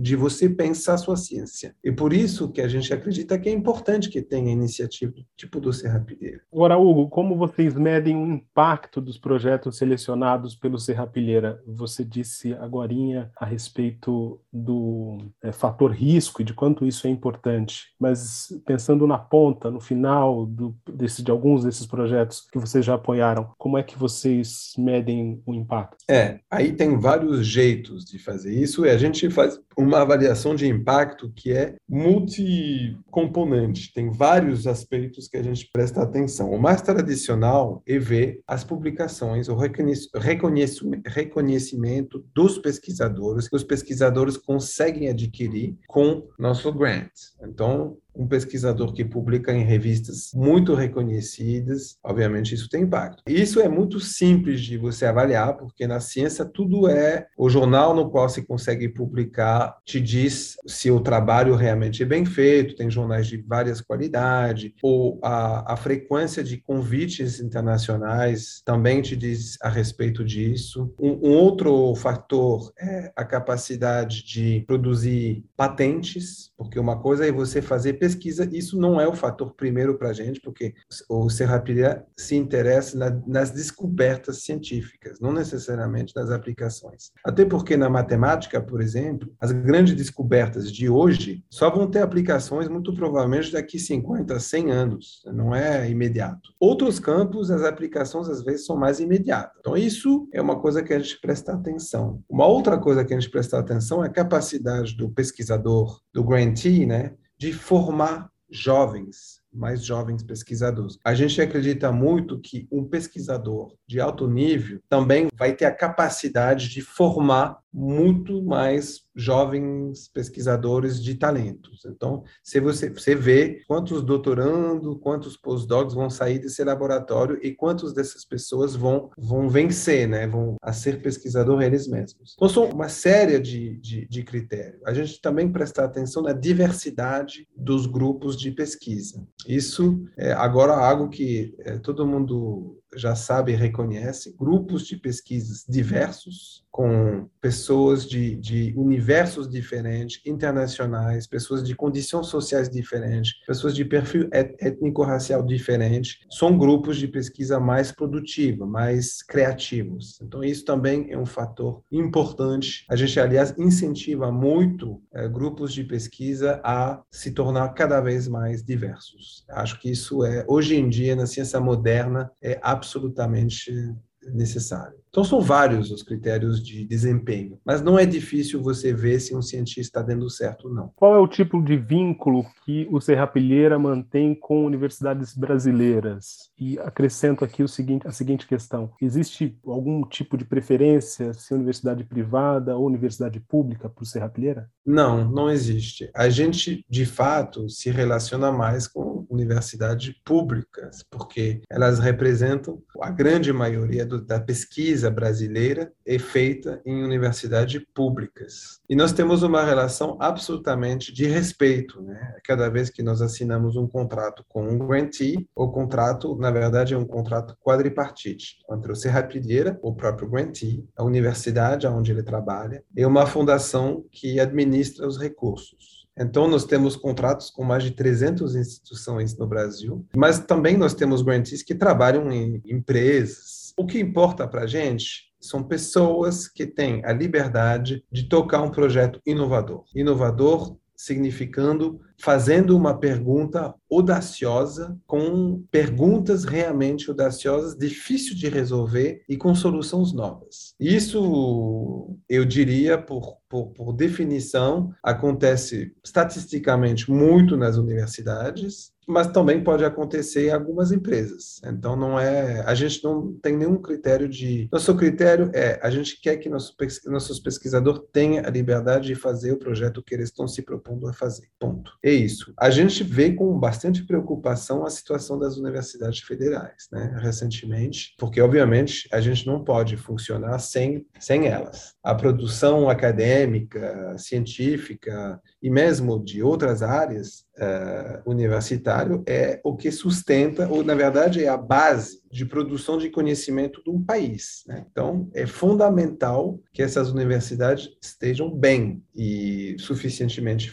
de 0.00 0.16
você 0.16 0.48
pensar 0.48 0.98
sua 0.98 1.16
ciência. 1.16 1.74
E 1.82 1.92
por 1.92 2.12
isso 2.12 2.50
que 2.50 2.60
a 2.60 2.68
gente 2.68 2.92
acredita 2.92 3.38
que 3.38 3.48
é 3.48 3.52
importante 3.52 4.08
que 4.08 4.22
tenha 4.22 4.52
iniciativa 4.52 5.14
tipo 5.36 5.60
do 5.60 5.72
Serrapilheira. 5.72 6.40
Agora, 6.52 6.76
Hugo, 6.76 7.08
como 7.08 7.36
vocês 7.36 7.74
medem 7.74 8.16
o 8.16 8.26
impacto 8.26 9.00
dos 9.00 9.18
projetos 9.18 9.78
selecionados 9.78 10.54
pelo 10.54 10.78
Serrapilheira? 10.78 11.62
Você 11.66 12.04
disse 12.04 12.52
agora 12.54 12.90
a 13.36 13.44
respeito 13.44 14.40
do 14.52 15.18
é, 15.42 15.52
fator 15.52 15.92
risco 15.92 16.40
e 16.40 16.44
de 16.44 16.54
quanto 16.54 16.86
isso 16.86 17.06
é 17.06 17.10
importante, 17.10 17.94
mas 18.00 18.48
pensando 18.66 19.06
na 19.06 19.18
ponta, 19.18 19.70
no 19.70 19.80
final 19.80 20.44
do, 20.46 20.74
desse, 20.92 21.22
de 21.22 21.30
alguns 21.30 21.62
desses 21.62 21.86
projetos, 21.86 22.29
projetos 22.30 22.46
que 22.50 22.58
vocês 22.58 22.82
já 22.84 22.94
apoiaram, 22.94 23.52
como 23.58 23.76
é 23.76 23.82
que 23.82 23.98
vocês 23.98 24.72
medem 24.78 25.42
o 25.44 25.52
impacto? 25.52 25.96
É, 26.08 26.38
aí 26.50 26.72
tem 26.72 26.98
vários 26.98 27.46
jeitos 27.46 28.04
de 28.04 28.18
fazer 28.18 28.54
isso 28.54 28.86
e 28.86 28.90
a 28.90 28.96
gente 28.96 29.28
faz 29.30 29.60
uma 29.76 30.00
avaliação 30.00 30.54
de 30.54 30.68
impacto 30.68 31.32
que 31.34 31.52
é 31.52 31.74
multicomponente, 31.88 33.92
tem 33.92 34.10
vários 34.10 34.66
aspectos 34.66 35.28
que 35.28 35.36
a 35.36 35.42
gente 35.42 35.68
presta 35.72 36.02
atenção. 36.02 36.50
O 36.50 36.60
mais 36.60 36.82
tradicional 36.82 37.82
é 37.86 37.98
ver 37.98 38.40
as 38.46 38.62
publicações, 38.62 39.48
o 39.48 39.56
reconhecimento 39.56 42.24
dos 42.34 42.58
pesquisadores, 42.58 43.48
que 43.48 43.56
os 43.56 43.64
pesquisadores 43.64 44.36
conseguem 44.36 45.08
adquirir 45.08 45.76
com 45.88 46.28
nosso 46.38 46.70
grant. 46.72 47.10
Então, 47.42 47.96
um 48.20 48.26
pesquisador 48.26 48.92
que 48.92 49.02
publica 49.02 49.50
em 49.50 49.64
revistas 49.64 50.30
muito 50.34 50.74
reconhecidas, 50.74 51.96
obviamente 52.04 52.54
isso 52.54 52.68
tem 52.68 52.82
impacto. 52.82 53.22
Isso 53.26 53.60
é 53.60 53.68
muito 53.68 53.98
simples 53.98 54.60
de 54.60 54.76
você 54.76 55.06
avaliar, 55.06 55.56
porque 55.56 55.86
na 55.86 56.00
ciência 56.00 56.44
tudo 56.44 56.86
é 56.86 57.26
o 57.36 57.48
jornal 57.48 57.94
no 57.94 58.10
qual 58.10 58.28
se 58.28 58.42
consegue 58.42 58.88
publicar 58.90 59.78
te 59.86 59.98
diz 59.98 60.56
se 60.66 60.90
o 60.90 61.00
trabalho 61.00 61.54
realmente 61.54 62.02
é 62.02 62.06
bem 62.06 62.26
feito, 62.26 62.76
tem 62.76 62.90
jornais 62.90 63.26
de 63.26 63.38
várias 63.38 63.80
qualidades, 63.80 64.72
ou 64.82 65.18
a, 65.22 65.72
a 65.72 65.76
frequência 65.76 66.44
de 66.44 66.58
convites 66.58 67.40
internacionais 67.40 68.60
também 68.66 69.00
te 69.00 69.16
diz 69.16 69.56
a 69.62 69.70
respeito 69.70 70.22
disso. 70.22 70.92
Um, 71.00 71.30
um 71.30 71.32
outro 71.32 71.94
fator 71.94 72.70
é 72.78 73.10
a 73.16 73.24
capacidade 73.24 74.24
de 74.24 74.62
produzir 74.66 75.44
patentes, 75.56 76.50
porque 76.56 76.78
uma 76.78 76.98
coisa 76.98 77.26
é 77.26 77.32
você 77.32 77.62
fazer 77.62 77.94
pesquisa, 77.94 78.09
isso 78.52 78.78
não 78.78 79.00
é 79.00 79.06
o 79.06 79.14
fator 79.14 79.54
primeiro 79.54 79.96
para 79.98 80.10
a 80.10 80.12
gente, 80.12 80.40
porque 80.40 80.74
o 81.08 81.28
Serrapilha 81.28 82.04
se 82.16 82.36
interessa 82.36 82.96
na, 82.96 83.10
nas 83.26 83.50
descobertas 83.50 84.42
científicas, 84.42 85.20
não 85.20 85.32
necessariamente 85.32 86.14
nas 86.14 86.30
aplicações. 86.30 87.10
Até 87.24 87.44
porque 87.44 87.76
na 87.76 87.88
matemática, 87.88 88.60
por 88.60 88.80
exemplo, 88.80 89.32
as 89.40 89.52
grandes 89.52 89.94
descobertas 89.94 90.70
de 90.70 90.88
hoje 90.88 91.44
só 91.50 91.70
vão 91.70 91.90
ter 91.90 92.00
aplicações 92.00 92.68
muito 92.68 92.94
provavelmente 92.94 93.52
daqui 93.52 93.78
50, 93.78 94.38
100 94.38 94.70
anos, 94.70 95.22
não 95.26 95.54
é 95.54 95.88
imediato. 95.90 96.50
Outros 96.58 96.98
campos, 96.98 97.50
as 97.50 97.62
aplicações 97.62 98.28
às 98.28 98.42
vezes 98.42 98.66
são 98.66 98.76
mais 98.76 99.00
imediatas. 99.00 99.56
Então 99.60 99.76
isso 99.76 100.28
é 100.32 100.40
uma 100.40 100.60
coisa 100.60 100.82
que 100.82 100.92
a 100.92 100.98
gente 100.98 101.20
presta 101.20 101.52
atenção. 101.52 102.22
Uma 102.28 102.46
outra 102.46 102.78
coisa 102.78 103.04
que 103.04 103.14
a 103.14 103.18
gente 103.18 103.30
presta 103.30 103.58
atenção 103.58 104.04
é 104.04 104.06
a 104.06 104.12
capacidade 104.12 104.96
do 104.96 105.10
pesquisador, 105.10 106.00
do 106.12 106.24
grantee, 106.24 106.86
né, 106.86 107.14
de 107.40 107.54
formar 107.54 108.30
jovens, 108.50 109.40
mais 109.50 109.82
jovens 109.82 110.22
pesquisadores. 110.22 110.98
A 111.02 111.14
gente 111.14 111.40
acredita 111.40 111.90
muito 111.90 112.38
que 112.38 112.68
um 112.70 112.86
pesquisador 112.86 113.74
de 113.90 114.00
alto 114.00 114.28
nível 114.28 114.80
também 114.88 115.26
vai 115.36 115.52
ter 115.52 115.64
a 115.64 115.74
capacidade 115.74 116.68
de 116.68 116.80
formar 116.80 117.58
muito 117.72 118.42
mais 118.42 119.00
jovens 119.14 120.08
pesquisadores 120.08 121.02
de 121.02 121.14
talentos. 121.16 121.84
Então, 121.84 122.22
se 122.42 122.60
você, 122.60 122.88
você 122.88 123.14
vê 123.16 123.62
quantos 123.66 124.02
doutorando, 124.02 124.98
quantos 124.98 125.36
postdocs 125.36 125.94
vão 125.94 126.08
sair 126.08 126.38
desse 126.38 126.62
laboratório 126.62 127.38
e 127.42 127.52
quantas 127.52 127.92
dessas 127.92 128.24
pessoas 128.24 128.76
vão, 128.76 129.10
vão 129.18 129.48
vencer, 129.48 130.08
né? 130.08 130.26
vão 130.26 130.56
a 130.62 130.72
ser 130.72 131.02
pesquisador 131.02 131.60
eles 131.60 131.88
mesmos. 131.88 132.34
Então, 132.36 132.48
são 132.48 132.70
uma 132.70 132.88
série 132.88 133.40
de, 133.40 133.76
de, 133.78 134.06
de 134.06 134.22
critérios. 134.22 134.80
A 134.86 134.94
gente 134.94 135.20
também 135.20 135.50
prestar 135.50 135.84
atenção 135.84 136.22
na 136.22 136.32
diversidade 136.32 137.46
dos 137.56 137.86
grupos 137.86 138.36
de 138.36 138.52
pesquisa. 138.52 139.26
Isso 139.48 140.04
é 140.16 140.32
agora 140.32 140.74
algo 140.74 141.08
que 141.08 141.56
é, 141.60 141.78
todo 141.78 142.06
mundo 142.06 142.79
já 142.96 143.14
sabe 143.14 143.52
e 143.52 143.56
reconhece, 143.56 144.34
grupos 144.38 144.86
de 144.86 144.96
pesquisas 144.96 145.64
diversos, 145.68 146.64
com 146.70 147.28
pessoas 147.40 148.08
de, 148.08 148.36
de 148.36 148.72
universos 148.76 149.48
diferentes, 149.48 150.20
internacionais, 150.24 151.26
pessoas 151.26 151.66
de 151.66 151.74
condições 151.74 152.28
sociais 152.28 152.70
diferentes, 152.70 153.34
pessoas 153.46 153.74
de 153.74 153.84
perfil 153.84 154.28
étnico-racial 154.32 155.44
diferente, 155.44 156.20
são 156.30 156.56
grupos 156.56 156.96
de 156.96 157.08
pesquisa 157.08 157.58
mais 157.58 157.90
produtiva, 157.90 158.64
mais 158.66 159.22
criativos. 159.22 160.20
Então, 160.22 160.44
isso 160.44 160.64
também 160.64 161.10
é 161.10 161.18
um 161.18 161.26
fator 161.26 161.82
importante. 161.90 162.84
A 162.88 162.96
gente, 162.96 163.18
aliás, 163.18 163.54
incentiva 163.58 164.30
muito 164.30 165.02
é, 165.12 165.28
grupos 165.28 165.72
de 165.72 165.84
pesquisa 165.84 166.60
a 166.64 167.02
se 167.10 167.32
tornar 167.32 167.68
cada 167.70 168.00
vez 168.00 168.28
mais 168.28 168.62
diversos. 168.62 169.44
Acho 169.50 169.78
que 169.80 169.90
isso 169.90 170.24
é, 170.24 170.44
hoje 170.48 170.76
em 170.76 170.88
dia, 170.88 171.16
na 171.16 171.26
ciência 171.26 171.60
moderna, 171.60 172.30
é 172.40 172.58
absolutamente 172.80 173.94
necessário. 174.32 174.99
Então, 175.10 175.24
são 175.24 175.40
vários 175.40 175.90
os 175.90 176.04
critérios 176.04 176.62
de 176.62 176.84
desempenho, 176.84 177.58
mas 177.64 177.82
não 177.82 177.98
é 177.98 178.06
difícil 178.06 178.62
você 178.62 178.94
ver 178.94 179.18
se 179.18 179.34
um 179.34 179.42
cientista 179.42 179.80
está 179.80 180.02
dando 180.02 180.30
certo 180.30 180.68
ou 180.68 180.74
não. 180.74 180.92
Qual 180.94 181.16
é 181.16 181.18
o 181.18 181.26
tipo 181.26 181.60
de 181.60 181.76
vínculo 181.76 182.46
que 182.64 182.86
o 182.92 183.00
Serrapilheira 183.00 183.76
mantém 183.76 184.36
com 184.36 184.64
universidades 184.64 185.36
brasileiras? 185.36 186.50
E 186.56 186.78
acrescento 186.78 187.44
aqui 187.44 187.60
o 187.60 187.68
seguinte, 187.68 188.06
a 188.06 188.12
seguinte 188.12 188.46
questão: 188.46 188.92
existe 189.02 189.58
algum 189.66 190.06
tipo 190.06 190.36
de 190.36 190.44
preferência, 190.44 191.32
se 191.34 191.52
universidade 191.52 192.04
privada 192.04 192.76
ou 192.76 192.86
universidade 192.86 193.40
pública, 193.40 193.88
para 193.88 194.02
o 194.02 194.06
Serrapilheira? 194.06 194.70
Não, 194.86 195.28
não 195.28 195.50
existe. 195.50 196.08
A 196.14 196.28
gente, 196.28 196.84
de 196.88 197.04
fato, 197.04 197.68
se 197.68 197.90
relaciona 197.90 198.52
mais 198.52 198.86
com 198.86 199.26
universidades 199.28 200.14
públicas, 200.24 201.04
porque 201.10 201.62
elas 201.68 201.98
representam 201.98 202.80
a 203.00 203.10
grande 203.10 203.52
maioria 203.52 204.06
do, 204.06 204.24
da 204.24 204.38
pesquisa 204.38 204.99
pesquisa 205.00 205.10
brasileira 205.10 205.92
é 206.06 206.18
feita 206.18 206.82
em 206.84 207.02
universidades 207.02 207.82
públicas. 207.94 208.80
E 208.88 208.94
nós 208.94 209.12
temos 209.12 209.42
uma 209.42 209.64
relação 209.64 210.16
absolutamente 210.20 211.12
de 211.12 211.26
respeito, 211.26 212.02
né? 212.02 212.34
Cada 212.44 212.68
vez 212.68 212.90
que 212.90 213.02
nós 213.02 213.22
assinamos 213.22 213.76
um 213.76 213.86
contrato 213.86 214.44
com 214.48 214.62
um 214.62 214.78
grantee, 214.78 215.48
o 215.56 215.68
contrato, 215.68 216.36
na 216.36 216.50
verdade, 216.50 216.92
é 216.92 216.98
um 216.98 217.06
contrato 217.06 217.56
quadripartite 217.64 218.58
entre 218.70 218.92
o 218.92 218.96
Serrapilheira, 218.96 219.78
o 219.82 219.94
próprio 219.94 220.28
grantee, 220.28 220.86
a 220.96 221.04
universidade 221.04 221.86
onde 221.86 222.12
ele 222.12 222.22
trabalha, 222.22 222.82
e 222.94 223.06
uma 223.06 223.26
fundação 223.26 224.04
que 224.10 224.38
administra 224.38 225.06
os 225.06 225.18
recursos. 225.18 226.00
Então, 226.18 226.46
nós 226.46 226.64
temos 226.64 226.96
contratos 226.96 227.48
com 227.48 227.64
mais 227.64 227.82
de 227.82 227.92
300 227.92 228.54
instituições 228.54 229.36
no 229.38 229.46
Brasil, 229.46 230.04
mas 230.14 230.38
também 230.38 230.76
nós 230.76 230.92
temos 230.92 231.22
grantees 231.22 231.62
que 231.62 231.74
trabalham 231.74 232.30
em 232.30 232.60
empresas, 232.66 233.59
o 233.80 233.86
que 233.86 233.98
importa 233.98 234.46
para 234.46 234.64
a 234.64 234.66
gente 234.66 235.30
são 235.40 235.64
pessoas 235.64 236.46
que 236.46 236.66
têm 236.66 237.02
a 237.02 237.14
liberdade 237.14 238.04
de 238.12 238.28
tocar 238.28 238.60
um 238.60 238.70
projeto 238.70 239.18
inovador. 239.24 239.84
Inovador 239.94 240.76
significando 240.94 241.98
fazendo 242.20 242.76
uma 242.76 242.98
pergunta 242.98 243.74
audaciosa, 243.90 244.96
com 245.06 245.64
perguntas 245.70 246.44
realmente 246.44 247.08
audaciosas, 247.08 247.76
difícil 247.76 248.36
de 248.36 248.48
resolver 248.48 249.22
e 249.28 249.36
com 249.36 249.54
soluções 249.54 250.12
novas. 250.12 250.74
Isso, 250.78 252.16
eu 252.28 252.44
diria, 252.44 252.98
por, 252.98 253.38
por, 253.48 253.68
por 253.68 253.92
definição, 253.92 254.92
acontece 255.02 255.92
estatisticamente 256.04 257.10
muito 257.10 257.56
nas 257.56 257.76
universidades, 257.76 258.92
mas 259.10 259.26
também 259.26 259.62
pode 259.62 259.84
acontecer 259.84 260.46
em 260.46 260.52
algumas 260.52 260.92
empresas. 260.92 261.60
Então 261.64 261.96
não 261.96 262.18
é, 262.18 262.60
a 262.60 262.74
gente 262.74 263.02
não 263.02 263.34
tem 263.42 263.56
nenhum 263.56 263.76
critério 263.76 264.28
de, 264.28 264.68
nosso 264.72 264.96
critério 264.96 265.50
é, 265.52 265.78
a 265.82 265.90
gente 265.90 266.20
quer 266.20 266.36
que 266.36 266.48
nosso, 266.48 266.74
nossos 267.06 267.40
pesquisadores 267.40 268.02
tenham 268.12 268.44
a 268.46 268.50
liberdade 268.50 269.08
de 269.08 269.14
fazer 269.14 269.52
o 269.52 269.58
projeto 269.58 270.02
que 270.02 270.14
eles 270.14 270.28
estão 270.28 270.46
se 270.46 270.62
propondo 270.62 271.08
a 271.08 271.12
fazer. 271.12 271.48
Ponto. 271.58 271.92
É 272.10 272.14
isso. 272.14 272.52
A 272.58 272.70
gente 272.70 273.04
vê 273.04 273.32
com 273.32 273.56
bastante 273.56 274.02
preocupação 274.04 274.84
a 274.84 274.90
situação 274.90 275.38
das 275.38 275.56
universidades 275.56 276.18
federais, 276.18 276.88
né, 276.90 277.16
recentemente, 277.22 278.16
porque 278.18 278.40
obviamente 278.40 279.08
a 279.12 279.20
gente 279.20 279.46
não 279.46 279.62
pode 279.62 279.96
funcionar 279.96 280.58
sem 280.58 281.06
sem 281.20 281.46
elas. 281.46 281.94
A 282.02 282.12
produção 282.12 282.90
acadêmica, 282.90 284.18
científica 284.18 285.40
e 285.62 285.70
mesmo 285.70 286.18
de 286.24 286.42
outras 286.42 286.82
áreas 286.82 287.46
uh, 287.60 288.28
universitário 288.28 289.22
é 289.28 289.60
o 289.62 289.76
que 289.76 289.92
sustenta, 289.92 290.66
ou 290.68 290.82
na 290.82 290.96
verdade 290.96 291.44
é 291.44 291.48
a 291.48 291.56
base 291.56 292.20
de 292.28 292.44
produção 292.44 292.98
de 292.98 293.10
conhecimento 293.10 293.82
de 293.84 293.90
um 293.90 294.02
país. 294.02 294.64
Né? 294.66 294.84
Então, 294.90 295.28
é 295.32 295.46
fundamental 295.46 296.58
que 296.72 296.82
essas 296.82 297.10
universidades 297.10 297.90
estejam 298.02 298.50
bem 298.50 299.02
e 299.14 299.76
suficientemente 299.78 300.72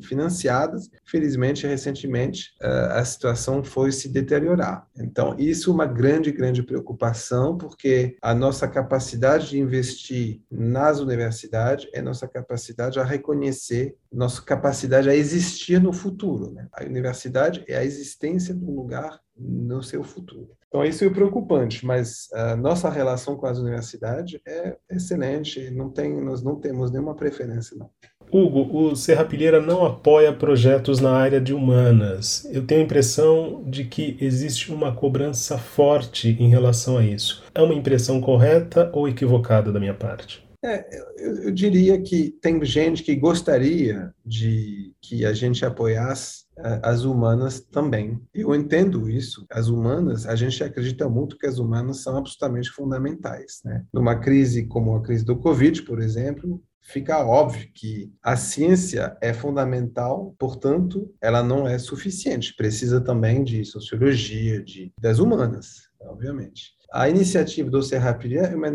financiadas. 0.00 0.88
Felizmente, 1.04 1.66
recentemente, 1.66 2.50
eh, 2.60 2.88
a 2.92 3.04
situação 3.04 3.62
foi 3.62 3.92
se 3.92 4.08
deteriorar. 4.08 4.86
Então, 4.98 5.34
isso 5.38 5.70
é 5.70 5.74
uma 5.74 5.86
grande, 5.86 6.32
grande 6.32 6.62
preocupação, 6.62 7.56
porque 7.56 8.16
a 8.22 8.34
nossa 8.34 8.68
capacidade 8.68 9.50
de 9.50 9.58
investir 9.58 10.40
nas 10.50 11.00
universidades 11.00 11.88
é 11.92 12.02
nossa 12.02 12.28
capacidade 12.28 12.98
a 12.98 13.04
reconhecer, 13.04 13.96
nossa 14.12 14.42
capacidade 14.42 15.08
a 15.08 15.14
existir 15.14 15.80
no 15.80 15.92
futuro. 15.92 16.52
Né? 16.52 16.68
A 16.72 16.84
universidade 16.84 17.64
é 17.68 17.76
a 17.76 17.84
existência 17.84 18.54
de 18.54 18.64
um 18.64 18.74
lugar 18.74 19.20
no 19.36 19.82
seu 19.82 20.04
futuro. 20.04 20.50
Então, 20.68 20.84
isso 20.84 21.04
é 21.04 21.10
preocupante, 21.10 21.84
mas 21.84 22.28
a 22.32 22.54
nossa 22.54 22.88
relação 22.88 23.36
com 23.36 23.46
as 23.46 23.58
universidades 23.58 24.40
é 24.46 24.76
excelente, 24.88 25.68
não 25.70 25.90
tem, 25.90 26.22
nós 26.22 26.42
não 26.42 26.54
temos 26.60 26.92
nenhuma 26.92 27.16
preferência, 27.16 27.76
não. 27.76 27.90
Hugo, 28.32 28.68
o 28.76 28.96
Serrapilheira 28.96 29.60
não 29.60 29.84
apoia 29.84 30.32
projetos 30.32 31.00
na 31.00 31.12
área 31.12 31.40
de 31.40 31.52
humanas. 31.52 32.48
Eu 32.52 32.64
tenho 32.64 32.80
a 32.80 32.84
impressão 32.84 33.62
de 33.66 33.84
que 33.84 34.16
existe 34.20 34.72
uma 34.72 34.92
cobrança 34.92 35.58
forte 35.58 36.36
em 36.38 36.48
relação 36.48 36.98
a 36.98 37.04
isso. 37.04 37.42
É 37.54 37.60
uma 37.60 37.74
impressão 37.74 38.20
correta 38.20 38.90
ou 38.92 39.08
equivocada 39.08 39.72
da 39.72 39.80
minha 39.80 39.94
parte? 39.94 40.48
É, 40.62 40.86
eu, 41.16 41.36
eu, 41.44 41.50
diria 41.50 41.98
que 42.02 42.32
tem 42.42 42.62
gente 42.62 43.02
que 43.02 43.16
gostaria 43.16 44.12
de 44.24 44.94
que 45.00 45.24
a 45.24 45.32
gente 45.32 45.64
apoiasse 45.64 46.44
uh, 46.58 46.80
as 46.82 47.02
humanas 47.02 47.60
também. 47.60 48.20
Eu 48.34 48.54
entendo 48.54 49.08
isso. 49.08 49.46
As 49.50 49.68
humanas, 49.68 50.26
a 50.26 50.36
gente 50.36 50.62
acredita 50.62 51.08
muito 51.08 51.38
que 51.38 51.46
as 51.46 51.58
humanas 51.58 52.02
são 52.02 52.14
absolutamente 52.18 52.68
fundamentais. 52.70 53.62
Né? 53.64 53.86
Numa 53.92 54.16
crise 54.16 54.66
como 54.66 54.94
a 54.94 55.02
crise 55.02 55.24
do 55.24 55.38
Covid, 55.38 55.82
por 55.82 55.98
exemplo, 55.98 56.62
fica 56.80 57.24
óbvio 57.24 57.68
que 57.74 58.12
a 58.22 58.36
ciência 58.36 59.16
é 59.20 59.32
fundamental, 59.32 60.34
portanto, 60.38 61.12
ela 61.20 61.42
não 61.42 61.66
é 61.66 61.78
suficiente. 61.78 62.54
Precisa 62.56 63.00
também 63.00 63.44
de 63.44 63.64
sociologia, 63.64 64.62
de 64.62 64.92
das 65.00 65.18
humanas, 65.18 65.88
obviamente. 66.00 66.72
A 66.92 67.08
iniciativa 67.08 67.70
do 67.70 67.82
Serrapilha 67.82 68.40
é 68.40 68.56
uma, 68.56 68.68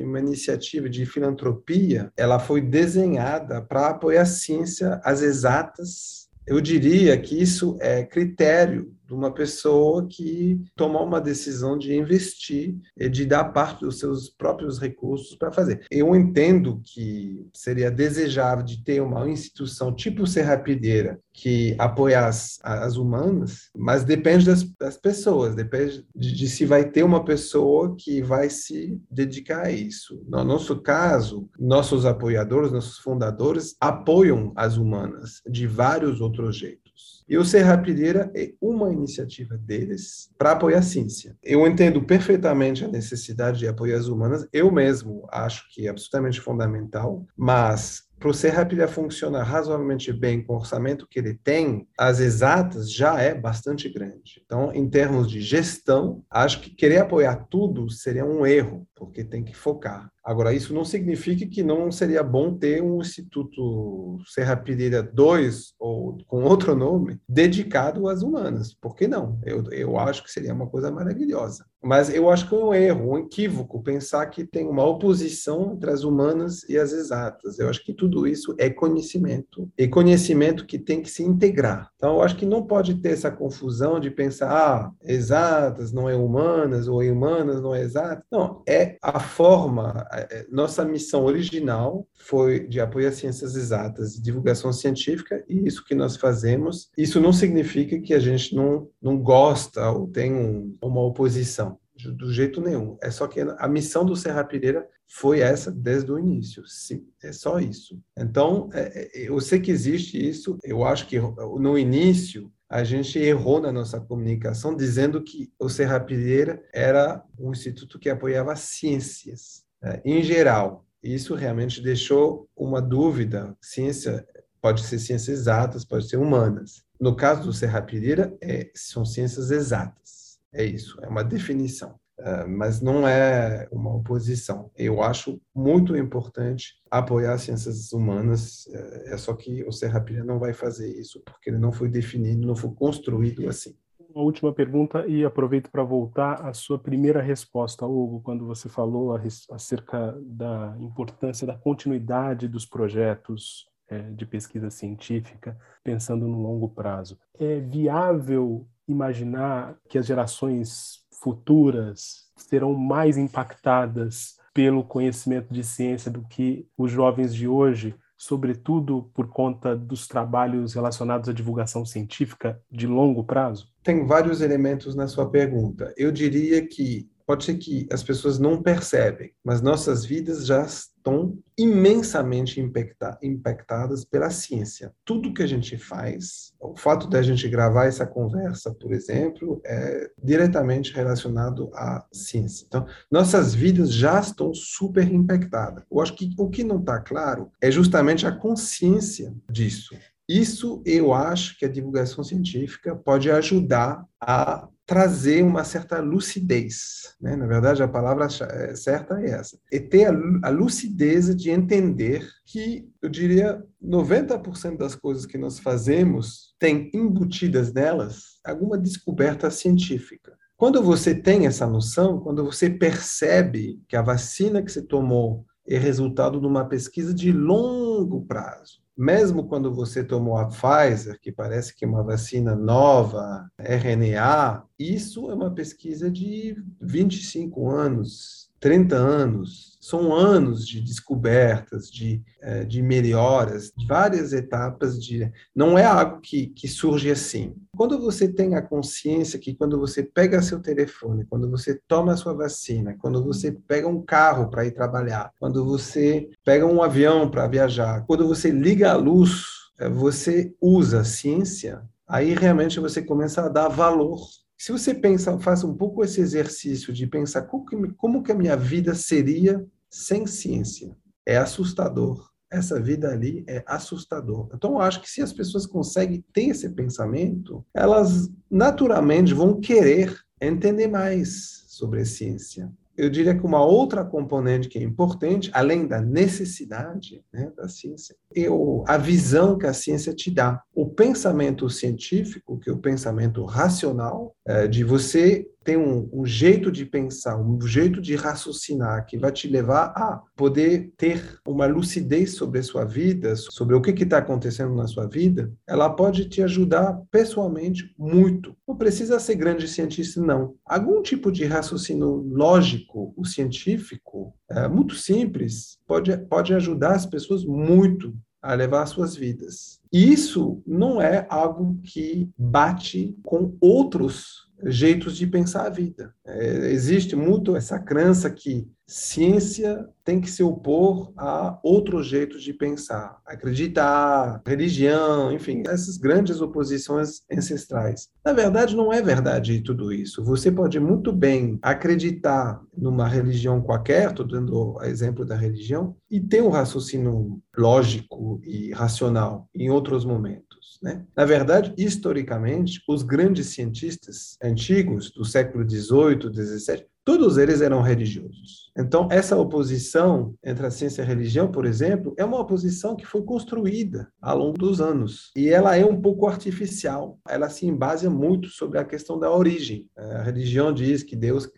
uma, 0.00 0.18
iniciativa 0.18 0.88
de 0.88 1.04
filantropia. 1.04 2.10
Ela 2.16 2.38
foi 2.38 2.62
desenhada 2.62 3.60
para 3.60 3.88
apoiar 3.88 4.22
a 4.22 4.26
ciência, 4.26 4.98
as 5.04 5.20
exatas. 5.20 6.26
Eu 6.46 6.58
diria 6.60 7.18
que 7.18 7.40
isso 7.40 7.76
é 7.80 8.02
critério 8.02 8.90
de 9.06 9.14
uma 9.14 9.32
pessoa 9.32 10.06
que 10.08 10.60
tomou 10.76 11.06
uma 11.06 11.20
decisão 11.20 11.76
de 11.76 11.94
investir 11.94 12.76
de 13.10 13.26
dar 13.26 13.44
parte 13.44 13.80
dos 13.80 13.98
seus 13.98 14.28
próprios 14.28 14.78
recursos 14.78 15.36
para 15.36 15.52
fazer. 15.52 15.84
Eu 15.90 16.14
entendo 16.14 16.80
que 16.84 17.46
seria 17.52 17.90
desejável 17.90 18.64
de 18.64 18.82
ter 18.82 19.00
uma 19.00 19.28
instituição 19.28 19.94
tipo 19.94 20.26
Serrapilheira 20.26 21.18
que 21.32 21.74
apoiasse 21.78 22.60
as 22.62 22.96
humanas, 22.96 23.70
mas 23.76 24.04
depende 24.04 24.46
das, 24.46 24.62
das 24.78 24.96
pessoas, 24.96 25.54
depende 25.54 26.06
de, 26.14 26.32
de, 26.32 26.48
se 26.48 26.64
vai 26.64 26.88
ter 26.88 27.02
uma 27.02 27.24
pessoa 27.24 27.94
que 27.98 28.22
vai 28.22 28.48
se 28.48 29.00
dedicar 29.10 29.66
a 29.66 29.70
isso. 29.70 30.22
No 30.28 30.44
nosso 30.44 30.80
caso, 30.80 31.48
nossos 31.58 32.06
apoiadores, 32.06 32.70
nossos 32.70 32.98
fundadores 32.98 33.76
apoiam 33.80 34.52
as 34.54 34.76
humanas 34.76 35.42
de 35.48 35.66
vários 35.66 36.20
outros 36.20 36.56
jeitos. 36.56 36.83
E 37.28 37.38
o 37.38 37.44
Serrapilheira 37.44 38.30
é 38.34 38.52
uma 38.60 38.92
iniciativa 38.92 39.56
deles 39.56 40.30
para 40.36 40.52
apoiar 40.52 40.80
a 40.80 40.82
ciência. 40.82 41.36
Eu 41.42 41.66
entendo 41.66 42.02
perfeitamente 42.02 42.84
a 42.84 42.88
necessidade 42.88 43.58
de 43.58 43.66
apoiar 43.66 43.98
as 43.98 44.08
humanas, 44.08 44.46
eu 44.52 44.70
mesmo 44.70 45.26
acho 45.32 45.66
que 45.72 45.86
é 45.86 45.90
absolutamente 45.90 46.40
fundamental, 46.40 47.26
mas 47.36 48.04
para 48.24 48.30
o 48.30 48.34
Serrapilha 48.34 48.88
funcionar 48.88 49.42
razoavelmente 49.42 50.10
bem 50.10 50.42
com 50.42 50.54
o 50.54 50.56
orçamento 50.56 51.06
que 51.06 51.18
ele 51.18 51.34
tem, 51.34 51.86
as 51.98 52.20
exatas 52.20 52.90
já 52.90 53.20
é 53.20 53.34
bastante 53.34 53.86
grande. 53.88 54.42
Então, 54.44 54.72
em 54.72 54.88
termos 54.88 55.30
de 55.30 55.42
gestão, 55.42 56.24
acho 56.30 56.60
que 56.60 56.70
querer 56.70 56.98
apoiar 56.98 57.36
tudo 57.50 57.90
seria 57.90 58.24
um 58.24 58.46
erro, 58.46 58.86
porque 59.06 59.24
tem 59.24 59.44
que 59.44 59.54
focar. 59.54 60.10
Agora, 60.24 60.54
isso 60.54 60.72
não 60.72 60.84
significa 60.84 61.46
que 61.46 61.62
não 61.62 61.92
seria 61.92 62.22
bom 62.22 62.54
ter 62.54 62.82
um 62.82 63.00
Instituto 63.00 64.18
Serra 64.26 64.56
Pilheira 64.56 65.02
2, 65.02 65.74
ou 65.78 66.16
com 66.26 66.44
outro 66.44 66.74
nome, 66.74 67.20
dedicado 67.28 68.08
às 68.08 68.22
humanas. 68.22 68.72
Por 68.72 68.96
que 68.96 69.06
não? 69.06 69.38
Eu, 69.44 69.64
eu 69.70 69.98
acho 69.98 70.24
que 70.24 70.32
seria 70.32 70.54
uma 70.54 70.66
coisa 70.66 70.90
maravilhosa. 70.90 71.66
Mas 71.82 72.08
eu 72.08 72.30
acho 72.30 72.48
que 72.48 72.54
é 72.54 72.58
um 72.58 72.72
erro, 72.72 73.10
um 73.10 73.18
equívoco, 73.18 73.82
pensar 73.82 74.24
que 74.26 74.46
tem 74.46 74.66
uma 74.66 74.86
oposição 74.86 75.74
entre 75.74 75.90
as 75.90 76.02
humanas 76.02 76.66
e 76.66 76.78
as 76.78 76.92
exatas. 76.92 77.58
Eu 77.58 77.68
acho 77.68 77.84
que 77.84 77.92
tudo 77.92 78.26
isso 78.26 78.54
é 78.58 78.70
conhecimento. 78.70 79.70
E 79.76 79.86
conhecimento 79.86 80.64
que 80.64 80.78
tem 80.78 81.02
que 81.02 81.10
se 81.10 81.22
integrar. 81.22 81.90
Então, 81.96 82.14
eu 82.14 82.22
acho 82.22 82.36
que 82.36 82.46
não 82.46 82.62
pode 82.62 82.94
ter 82.94 83.10
essa 83.10 83.30
confusão 83.30 84.00
de 84.00 84.10
pensar, 84.10 84.50
ah, 84.50 84.90
exatas 85.02 85.92
não 85.92 86.08
é 86.08 86.16
humanas, 86.16 86.88
ou 86.88 87.02
humanas 87.02 87.60
não 87.60 87.74
é 87.74 87.82
exatas. 87.82 88.24
Não, 88.32 88.62
é 88.66 88.93
a 89.02 89.20
forma 89.20 90.06
é, 90.12 90.46
nossa 90.50 90.84
missão 90.84 91.24
original 91.24 92.06
foi 92.14 92.66
de 92.66 92.80
apoio 92.80 93.08
às 93.08 93.16
ciências 93.16 93.56
exatas 93.56 94.20
divulgação 94.20 94.72
científica, 94.72 95.44
e 95.48 95.66
isso 95.66 95.84
que 95.84 95.94
nós 95.94 96.16
fazemos. 96.16 96.90
Isso 96.96 97.20
não 97.20 97.32
significa 97.32 98.00
que 98.00 98.14
a 98.14 98.18
gente 98.18 98.54
não, 98.54 98.88
não 99.00 99.18
gosta 99.18 99.90
ou 99.90 100.06
tem 100.08 100.32
um, 100.32 100.76
uma 100.82 101.02
oposição, 101.02 101.78
do 102.16 102.32
jeito 102.32 102.60
nenhum. 102.60 102.96
É 103.02 103.10
só 103.10 103.26
que 103.26 103.40
a 103.40 103.68
missão 103.68 104.04
do 104.04 104.16
Serra 104.16 104.44
Pireira 104.44 104.86
foi 105.06 105.40
essa 105.40 105.70
desde 105.70 106.10
o 106.10 106.18
início. 106.18 106.66
Sim, 106.66 107.06
é 107.22 107.32
só 107.32 107.58
isso. 107.60 108.00
Então, 108.18 108.68
é, 108.72 109.08
é, 109.14 109.28
eu 109.28 109.40
sei 109.40 109.60
que 109.60 109.70
existe 109.70 110.16
isso, 110.16 110.58
eu 110.64 110.84
acho 110.84 111.06
que 111.06 111.18
no 111.20 111.78
início 111.78 112.50
a 112.74 112.82
gente 112.82 113.20
errou 113.20 113.60
na 113.60 113.70
nossa 113.70 114.00
comunicação 114.00 114.74
dizendo 114.74 115.22
que 115.22 115.52
o 115.60 115.68
Serra 115.68 116.00
Pireira 116.00 116.60
era 116.74 117.24
um 117.38 117.52
instituto 117.52 118.00
que 118.00 118.10
apoiava 118.10 118.56
ciências. 118.56 119.62
É, 119.80 120.02
em 120.04 120.24
geral. 120.24 120.84
Isso 121.00 121.36
realmente 121.36 121.80
deixou 121.80 122.48
uma 122.56 122.82
dúvida. 122.82 123.56
Ciência 123.60 124.26
pode 124.60 124.82
ser 124.82 124.98
ciências 124.98 125.38
exatas, 125.38 125.84
pode 125.84 126.08
ser 126.08 126.16
humanas. 126.16 126.82
No 126.98 127.14
caso 127.14 127.44
do 127.44 127.52
Serrapirira, 127.52 128.36
é, 128.42 128.68
são 128.74 129.04
ciências 129.04 129.52
exatas. 129.52 130.40
É 130.52 130.64
isso, 130.64 130.98
é 131.00 131.06
uma 131.06 131.22
definição. 131.22 131.94
Uh, 132.18 132.48
mas 132.48 132.80
não 132.80 133.08
é 133.08 133.68
uma 133.72 133.92
oposição. 133.94 134.70
Eu 134.76 135.02
acho 135.02 135.40
muito 135.54 135.96
importante 135.96 136.74
apoiar 136.88 137.34
as 137.34 137.42
ciências 137.42 137.92
humanas, 137.92 138.66
uh, 138.66 139.12
é 139.12 139.16
só 139.16 139.34
que 139.34 139.64
o 139.64 139.72
Serrapilha 139.72 140.22
não 140.22 140.38
vai 140.38 140.52
fazer 140.52 140.88
isso, 140.96 141.20
porque 141.24 141.50
ele 141.50 141.58
não 141.58 141.72
foi 141.72 141.88
definido, 141.88 142.46
não 142.46 142.54
foi 142.54 142.70
construído 142.72 143.48
assim 143.48 143.74
uma 144.14 144.22
última 144.24 144.52
pergunta 144.52 145.04
e 145.08 145.24
aproveito 145.24 145.70
para 145.70 145.82
voltar 145.82 146.46
à 146.46 146.52
sua 146.54 146.78
primeira 146.78 147.20
resposta, 147.20 147.84
Hugo, 147.84 148.20
quando 148.20 148.46
você 148.46 148.68
falou 148.68 149.18
acerca 149.50 150.16
da 150.22 150.76
importância 150.78 151.44
da 151.44 151.56
continuidade 151.56 152.46
dos 152.46 152.64
projetos 152.64 153.66
é, 153.88 153.98
de 154.10 154.24
pesquisa 154.24 154.70
científica, 154.70 155.58
pensando 155.82 156.28
no 156.28 156.40
longo 156.40 156.68
prazo. 156.68 157.18
É 157.38 157.58
viável 157.58 158.66
imaginar 158.86 159.76
que 159.88 159.98
as 159.98 160.06
gerações 160.06 161.03
futuras 161.24 162.26
serão 162.36 162.74
mais 162.74 163.16
impactadas 163.16 164.36
pelo 164.52 164.84
conhecimento 164.84 165.52
de 165.52 165.64
ciência 165.64 166.10
do 166.10 166.22
que 166.28 166.68
os 166.76 166.92
jovens 166.92 167.34
de 167.34 167.48
hoje? 167.48 167.94
sobretudo 168.16 169.10
por 169.12 169.28
conta 169.28 169.76
dos 169.76 170.06
trabalhos 170.06 170.72
relacionados 170.72 171.28
à 171.28 171.32
divulgação 171.32 171.84
científica 171.84 172.58
de 172.70 172.86
longo 172.86 173.24
prazo? 173.24 173.68
Tem 173.82 174.06
vários 174.06 174.40
elementos 174.40 174.94
na 174.94 175.06
sua 175.06 175.28
pergunta. 175.28 175.92
Eu 175.94 176.10
diria 176.10 176.66
que 176.66 177.10
pode 177.26 177.44
ser 177.44 177.54
que 177.54 177.86
as 177.90 178.02
pessoas 178.02 178.38
não 178.38 178.62
percebem, 178.62 179.32
mas 179.44 179.60
nossas 179.60 180.04
vidas 180.04 180.46
já 180.46 180.64
estão 180.64 181.38
imensamente 181.56 182.60
impacta 182.60 183.18
impactadas 183.22 184.04
pela 184.04 184.30
ciência. 184.30 184.92
Tudo 185.04 185.32
que 185.32 185.42
a 185.42 185.46
gente 185.46 185.76
faz, 185.76 186.52
o 186.60 186.76
fato 186.76 187.08
da 187.08 187.22
gente 187.22 187.48
gravar 187.48 187.86
essa 187.86 188.06
conversa, 188.06 188.74
por 188.74 188.92
exemplo, 188.92 189.60
é 189.64 190.10
diretamente 190.22 190.92
relacionado 190.92 191.70
à 191.74 192.04
ciência. 192.12 192.64
Então, 192.66 192.86
nossas 193.10 193.54
vidas 193.54 193.92
já 193.92 194.18
estão 194.20 194.52
super 194.54 195.06
impactadas. 195.12 195.84
Eu 195.90 196.00
acho 196.00 196.14
que 196.14 196.30
o 196.38 196.48
que 196.48 196.64
não 196.64 196.80
está 196.80 197.00
claro 197.00 197.50
é 197.60 197.70
justamente 197.70 198.26
a 198.26 198.32
consciência 198.32 199.34
disso. 199.50 199.94
Isso 200.28 200.82
eu 200.86 201.12
acho 201.12 201.58
que 201.58 201.64
a 201.64 201.70
divulgação 201.70 202.24
científica 202.24 202.96
pode 202.96 203.30
ajudar 203.30 204.04
a 204.20 204.68
trazer 204.86 205.42
uma 205.42 205.64
certa 205.64 206.00
lucidez. 206.00 207.14
Né? 207.20 207.36
Na 207.36 207.46
verdade, 207.46 207.82
a 207.82 207.88
palavra 207.88 208.26
é, 208.50 208.74
certa 208.74 209.20
é 209.20 209.30
essa. 209.30 209.58
E 209.72 209.80
ter 209.80 210.06
a 210.42 210.48
lucidez 210.50 211.34
de 211.34 211.50
entender 211.50 212.26
que, 212.46 212.86
eu 213.00 213.08
diria, 213.08 213.62
90% 213.82 214.76
das 214.76 214.94
coisas 214.94 215.24
que 215.24 215.38
nós 215.38 215.58
fazemos 215.58 216.54
tem 216.58 216.90
embutidas 216.92 217.72
nelas 217.72 218.34
alguma 218.44 218.76
descoberta 218.78 219.50
científica. 219.50 220.36
Quando 220.56 220.82
você 220.82 221.14
tem 221.14 221.46
essa 221.46 221.66
noção, 221.66 222.20
quando 222.20 222.44
você 222.44 222.70
percebe 222.70 223.80
que 223.88 223.96
a 223.96 224.02
vacina 224.02 224.62
que 224.62 224.70
você 224.70 224.82
tomou 224.82 225.44
é 225.66 225.78
resultado 225.78 226.38
de 226.38 226.46
uma 226.46 226.66
pesquisa 226.66 227.12
de 227.14 227.32
longo 227.32 228.24
prazo, 228.26 228.83
mesmo 228.96 229.46
quando 229.48 229.74
você 229.74 230.04
tomou 230.04 230.36
a 230.36 230.46
Pfizer, 230.46 231.18
que 231.20 231.32
parece 231.32 231.74
que 231.74 231.84
é 231.84 231.88
uma 231.88 232.02
vacina 232.02 232.54
nova, 232.54 233.50
RNA, 233.58 234.64
isso 234.78 235.30
é 235.30 235.34
uma 235.34 235.52
pesquisa 235.52 236.10
de 236.10 236.56
25 236.80 237.68
anos, 237.68 238.43
30 238.64 238.96
anos. 238.96 239.76
São 239.78 240.14
anos 240.14 240.66
de 240.66 240.80
descobertas, 240.80 241.90
de, 241.90 242.22
eh, 242.40 242.64
de 242.64 242.80
melhoras, 242.80 243.70
várias 243.86 244.32
etapas 244.32 244.98
de. 244.98 245.30
Não 245.54 245.78
é 245.78 245.84
algo 245.84 246.22
que, 246.22 246.46
que 246.46 246.66
surge 246.66 247.10
assim. 247.10 247.54
Quando 247.76 248.00
você 248.00 248.26
tem 248.26 248.54
a 248.54 248.62
consciência 248.62 249.38
que 249.38 249.54
quando 249.54 249.78
você 249.78 250.02
pega 250.02 250.40
seu 250.40 250.60
telefone, 250.60 251.26
quando 251.26 251.50
você 251.50 251.78
toma 251.86 252.16
sua 252.16 252.32
vacina, 252.32 252.96
quando 252.98 253.22
você 253.22 253.52
pega 253.52 253.86
um 253.86 254.00
carro 254.00 254.48
para 254.48 254.64
ir 254.64 254.70
trabalhar, 254.70 255.30
quando 255.38 255.62
você 255.62 256.30
pega 256.42 256.64
um 256.64 256.82
avião 256.82 257.30
para 257.30 257.46
viajar, 257.46 258.02
quando 258.06 258.26
você 258.26 258.50
liga 258.50 258.92
a 258.92 258.96
luz, 258.96 259.44
eh, 259.78 259.90
você 259.90 260.54
usa 260.58 261.02
a 261.02 261.04
ciência, 261.04 261.82
aí 262.08 262.32
realmente 262.32 262.80
você 262.80 263.02
começa 263.02 263.42
a 263.42 263.50
dar 263.50 263.68
valor 263.68 264.20
se 264.58 264.72
você 264.72 264.94
pensa, 264.94 265.38
faça 265.38 265.66
um 265.66 265.74
pouco 265.74 266.04
esse 266.04 266.20
exercício 266.20 266.92
de 266.92 267.06
pensar 267.06 267.42
como 267.42 267.66
que, 267.66 267.92
como 267.94 268.22
que 268.22 268.32
a 268.32 268.36
minha 268.36 268.56
vida 268.56 268.94
seria 268.94 269.64
sem 269.90 270.26
ciência, 270.26 270.96
é 271.26 271.36
assustador. 271.36 272.30
Essa 272.50 272.80
vida 272.80 273.10
ali 273.10 273.44
é 273.48 273.64
assustador. 273.66 274.48
Então, 274.54 274.72
eu 274.72 274.80
acho 274.80 275.00
que 275.00 275.10
se 275.10 275.20
as 275.20 275.32
pessoas 275.32 275.66
conseguem 275.66 276.24
ter 276.32 276.50
esse 276.50 276.68
pensamento, 276.68 277.66
elas 277.74 278.30
naturalmente 278.48 279.34
vão 279.34 279.60
querer 279.60 280.16
entender 280.40 280.86
mais 280.86 281.64
sobre 281.66 282.02
a 282.02 282.06
ciência 282.06 282.72
eu 282.96 283.10
diria 283.10 283.34
que 283.34 283.44
uma 283.44 283.64
outra 283.64 284.04
componente 284.04 284.68
que 284.68 284.78
é 284.78 284.82
importante, 284.82 285.50
além 285.52 285.86
da 285.86 286.00
necessidade 286.00 287.24
né, 287.32 287.50
da 287.56 287.68
ciência, 287.68 288.14
é 288.34 288.46
a 288.86 288.96
visão 288.96 289.58
que 289.58 289.66
a 289.66 289.72
ciência 289.72 290.14
te 290.14 290.30
dá. 290.30 290.62
O 290.74 290.88
pensamento 290.88 291.68
científico, 291.68 292.58
que 292.58 292.70
é 292.70 292.72
o 292.72 292.78
pensamento 292.78 293.44
racional, 293.44 294.34
é, 294.46 294.68
de 294.68 294.84
você 294.84 295.46
tem 295.64 295.76
um, 295.76 296.08
um, 296.12 296.26
jeito 296.26 296.70
de 296.70 296.84
pensar, 296.84 297.36
um 297.40 297.60
jeito 297.62 298.00
de 298.00 298.14
raciocinar 298.14 299.06
que 299.06 299.16
vai 299.16 299.32
te 299.32 299.48
levar 299.48 299.86
a 299.96 300.22
poder 300.36 300.92
ter 300.96 301.40
uma 301.46 301.66
lucidez 301.66 302.34
sobre 302.34 302.60
a 302.60 302.62
sua 302.62 302.84
vida, 302.84 303.34
sobre 303.34 303.74
o 303.74 303.80
que 303.80 303.90
está 304.02 304.18
acontecendo 304.18 304.74
na 304.74 304.86
sua 304.86 305.06
vida, 305.06 305.50
ela 305.66 305.88
pode 305.88 306.28
te 306.28 306.42
ajudar 306.42 307.00
pessoalmente 307.10 307.94
muito. 307.98 308.54
Não 308.68 308.76
precisa 308.76 309.18
ser 309.18 309.36
grande 309.36 309.66
cientista, 309.66 310.20
não. 310.20 310.54
Algum 310.66 311.00
tipo 311.02 311.32
de 311.32 311.44
raciocínio 311.44 312.24
lógico, 312.30 313.14
o 313.16 313.24
científico, 313.24 314.34
é 314.50 314.68
muito 314.68 314.94
simples, 314.94 315.78
pode, 315.86 316.16
pode 316.28 316.52
ajudar 316.52 316.94
as 316.94 317.06
pessoas 317.06 317.44
muito 317.44 318.14
a 318.44 318.52
levar 318.52 318.82
as 318.82 318.90
suas 318.90 319.16
vidas. 319.16 319.80
E 319.90 320.12
isso 320.12 320.62
não 320.66 321.00
é 321.00 321.26
algo 321.30 321.80
que 321.82 322.28
bate 322.36 323.16
com 323.24 323.56
outros 323.58 324.43
jeitos 324.66 325.16
de 325.16 325.26
pensar 325.26 325.66
a 325.66 325.70
vida. 325.70 326.14
É, 326.26 326.70
existe 326.70 327.16
muito 327.16 327.56
essa 327.56 327.78
crença 327.78 328.30
que 328.30 328.68
ciência 328.86 329.88
tem 330.04 330.20
que 330.20 330.30
se 330.30 330.42
opor 330.42 331.12
a 331.16 331.58
outros 331.62 332.06
jeitos 332.06 332.42
de 332.42 332.52
pensar, 332.52 333.18
acreditar, 333.24 334.42
religião, 334.46 335.32
enfim, 335.32 335.62
essas 335.66 335.96
grandes 335.96 336.42
oposições 336.42 337.22
ancestrais. 337.32 338.08
Na 338.24 338.34
verdade, 338.34 338.76
não 338.76 338.92
é 338.92 339.00
verdade 339.00 339.62
tudo 339.62 339.90
isso. 339.90 340.22
Você 340.24 340.52
pode 340.52 340.78
muito 340.78 341.10
bem 341.12 341.58
acreditar 341.62 342.60
numa 342.76 343.08
religião 343.08 343.62
qualquer, 343.62 344.10
estou 344.10 344.26
dando 344.26 344.78
exemplo 344.82 345.24
da 345.24 345.34
religião, 345.34 345.96
e 346.10 346.20
ter 346.20 346.42
um 346.42 346.50
raciocínio 346.50 347.40
lógico 347.56 348.40
e 348.44 348.70
racional 348.72 349.48
em 349.54 349.70
outros 349.70 350.04
momentos. 350.04 350.43
Né? 350.84 351.02
Na 351.16 351.24
verdade, 351.24 351.72
historicamente, 351.78 352.82
os 352.86 353.02
grandes 353.02 353.46
cientistas 353.46 354.36
antigos 354.42 355.10
do 355.10 355.24
século 355.24 355.66
XVIII, 355.66 356.30
XVII, 356.30 356.84
Todos 357.04 357.36
eles 357.36 357.60
eram 357.60 357.82
religiosos. 357.82 358.64
Então, 358.76 359.06
essa 359.10 359.36
oposição 359.36 360.34
entre 360.42 360.66
a 360.66 360.70
ciência 360.70 361.02
e 361.02 361.04
a 361.04 361.06
religião, 361.06 361.50
por 361.50 361.64
exemplo, 361.64 362.14
é 362.16 362.24
uma 362.24 362.40
oposição 362.40 362.96
que 362.96 363.06
foi 363.06 363.22
construída 363.22 364.10
ao 364.20 364.38
longo 364.38 364.58
dos 364.58 364.80
anos. 364.80 365.30
E 365.36 365.48
ela 365.48 365.76
é 365.76 365.84
um 365.84 366.00
pouco 366.00 366.26
artificial. 366.26 367.20
Ela 367.28 367.48
se 367.48 367.66
embasa 367.66 368.10
muito 368.10 368.48
sobre 368.48 368.78
a 368.78 368.84
questão 368.84 369.18
da 369.18 369.30
origem. 369.30 369.88
A 369.96 370.22
religião 370.22 370.72
diz 370.72 371.02
que 371.02 371.14
Deus 371.14 371.48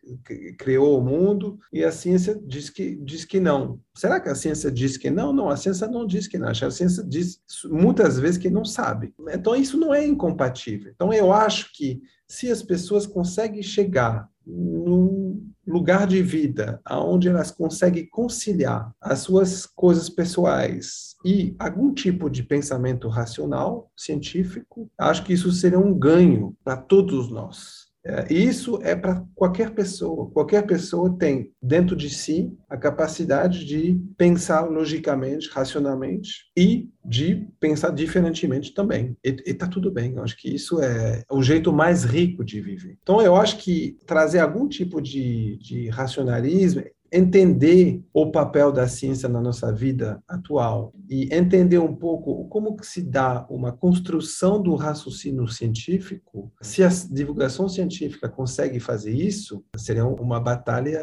criou 0.59 0.99
o 0.99 1.03
mundo 1.03 1.59
e 1.73 1.83
a 1.85 1.93
ciência 1.93 2.39
diz 2.45 2.69
que, 2.69 2.97
diz 2.97 3.25
que 3.25 3.41
não. 3.41 3.81
Será 3.97 4.21
que 4.21 4.29
a 4.29 4.35
ciência 4.35 4.71
diz 4.71 4.99
que 4.99 5.11
não? 5.11 5.33
Não, 5.33 5.49
a 5.49 5.57
ciência 5.57 5.87
não 5.87 6.07
diz 6.07 6.27
que 6.27 6.37
não. 6.37 6.49
A 6.49 6.55
ciência 6.55 7.03
diz 7.03 7.41
muitas 7.65 8.19
vezes 8.19 8.37
que 8.37 8.51
não 8.51 8.65
sabe. 8.65 9.15
Então, 9.31 9.57
isso 9.57 9.79
não 9.79 9.95
é 9.95 10.05
incompatível. 10.05 10.93
Então, 10.95 11.13
eu 11.15 11.33
acho 11.33 11.73
que 11.73 12.03
se 12.29 12.51
as 12.51 12.63
pessoas 12.63 13.07
conseguem 13.07 13.63
chegar 13.63 14.29
num 14.47 15.51
lugar 15.67 16.07
de 16.07 16.23
vida 16.23 16.81
onde 16.89 17.29
elas 17.29 17.51
conseguem 17.51 18.09
conciliar 18.09 18.95
as 19.01 19.21
suas 19.21 19.67
coisas 19.67 20.09
pessoais 20.09 21.17
e 21.25 21.57
algum 21.59 21.93
tipo 21.93 22.31
de 22.31 22.45
pensamento 22.45 23.09
racional, 23.09 23.91
científico, 23.97 24.89
acho 24.97 25.25
que 25.25 25.33
isso 25.33 25.51
seria 25.51 25.79
um 25.79 25.93
ganho 25.93 26.57
para 26.63 26.77
todos 26.77 27.29
nós. 27.29 27.86
É, 28.07 28.33
isso 28.33 28.79
é 28.83 28.95
para 28.95 29.25
qualquer 29.35 29.71
pessoa. 29.71 30.31
Qualquer 30.31 30.65
pessoa 30.65 31.17
tem 31.19 31.53
dentro 31.61 31.97
de 31.97 32.09
si 32.09 32.53
a 32.69 32.77
capacidade 32.77 33.65
de 33.65 34.01
pensar 34.17 34.63
logicamente, 34.63 35.51
racionalmente 35.51 36.45
e 36.57 36.89
de 37.05 37.49
pensar 37.59 37.91
diferentemente 37.91 38.73
também. 38.73 39.17
E 39.25 39.43
está 39.45 39.67
tudo 39.67 39.91
bem. 39.91 40.15
Eu 40.15 40.23
acho 40.23 40.37
que 40.37 40.55
isso 40.55 40.81
é 40.81 41.23
o 41.31 41.43
jeito 41.43 41.73
mais 41.73 42.05
rico 42.05 42.45
de 42.45 42.61
viver. 42.61 42.97
Então, 43.03 43.21
eu 43.21 43.35
acho 43.35 43.59
que 43.59 43.99
trazer 44.07 44.39
algum 44.39 44.69
tipo 44.69 45.01
de, 45.01 45.59
de 45.59 45.89
racionalismo 45.89 46.83
entender 47.11 48.03
o 48.13 48.31
papel 48.31 48.71
da 48.73 48.87
ciência 48.87 49.29
na 49.29 49.41
nossa 49.41 49.73
vida 49.73 50.23
atual 50.29 50.93
e 51.09 51.35
entender 51.35 51.79
um 51.79 51.95
pouco 51.95 52.49
como 52.49 52.77
se 52.83 53.03
dá 53.03 53.47
uma 53.49 53.73
construção 53.73 54.61
do 54.61 54.75
raciocínio 54.75 55.47
científico, 55.49 56.53
se 56.61 56.83
a 56.83 56.89
divulgação 57.11 57.69
científica 57.69 58.29
consegue 58.29 58.81
fazer 58.81 59.13
isso, 59.13 59.65
seria 59.77 60.07
uma 60.07 60.41
batalha 60.41 61.03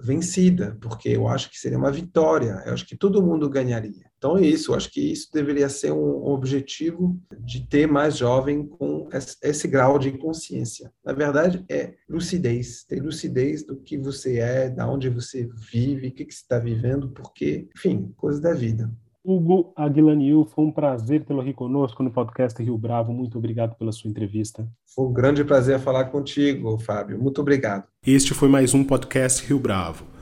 vencida, 0.00 0.76
porque 0.80 1.08
eu 1.10 1.28
acho 1.28 1.50
que 1.50 1.58
seria 1.58 1.78
uma 1.78 1.92
vitória, 1.92 2.62
eu 2.66 2.74
acho 2.74 2.86
que 2.86 2.96
todo 2.96 3.22
mundo 3.22 3.48
ganharia. 3.48 4.11
Então 4.22 4.38
é 4.38 4.42
isso, 4.42 4.70
eu 4.70 4.76
acho 4.76 4.88
que 4.88 5.00
isso 5.00 5.28
deveria 5.32 5.68
ser 5.68 5.90
um 5.90 6.26
objetivo 6.26 7.20
de 7.40 7.66
ter 7.66 7.88
mais 7.88 8.16
jovem 8.16 8.64
com 8.64 9.08
esse 9.42 9.66
grau 9.66 9.98
de 9.98 10.12
consciência. 10.12 10.92
Na 11.04 11.12
verdade, 11.12 11.64
é 11.68 11.94
lucidez, 12.08 12.84
ter 12.84 13.02
lucidez 13.02 13.66
do 13.66 13.74
que 13.74 13.98
você 13.98 14.38
é, 14.38 14.70
da 14.70 14.88
onde 14.88 15.08
você 15.08 15.48
vive, 15.72 16.06
o 16.06 16.12
que, 16.12 16.24
que 16.24 16.32
você 16.32 16.40
está 16.40 16.60
vivendo, 16.60 17.08
porque, 17.08 17.68
enfim, 17.76 18.14
coisas 18.16 18.40
da 18.40 18.54
vida. 18.54 18.88
Hugo 19.24 19.72
Aguilanil, 19.74 20.44
foi 20.44 20.66
um 20.66 20.70
prazer 20.70 21.24
tê-lo 21.24 21.40
aqui 21.40 21.52
conosco 21.52 22.00
no 22.04 22.12
podcast 22.12 22.62
Rio 22.62 22.78
Bravo. 22.78 23.12
Muito 23.12 23.38
obrigado 23.38 23.74
pela 23.74 23.90
sua 23.90 24.08
entrevista. 24.08 24.68
Foi 24.94 25.04
um 25.04 25.12
grande 25.12 25.42
prazer 25.42 25.80
falar 25.80 26.04
contigo, 26.04 26.78
Fábio. 26.78 27.20
Muito 27.20 27.40
obrigado. 27.40 27.88
Este 28.06 28.34
foi 28.34 28.48
mais 28.48 28.72
um 28.72 28.84
podcast 28.84 29.44
Rio 29.44 29.58
Bravo. 29.58 30.21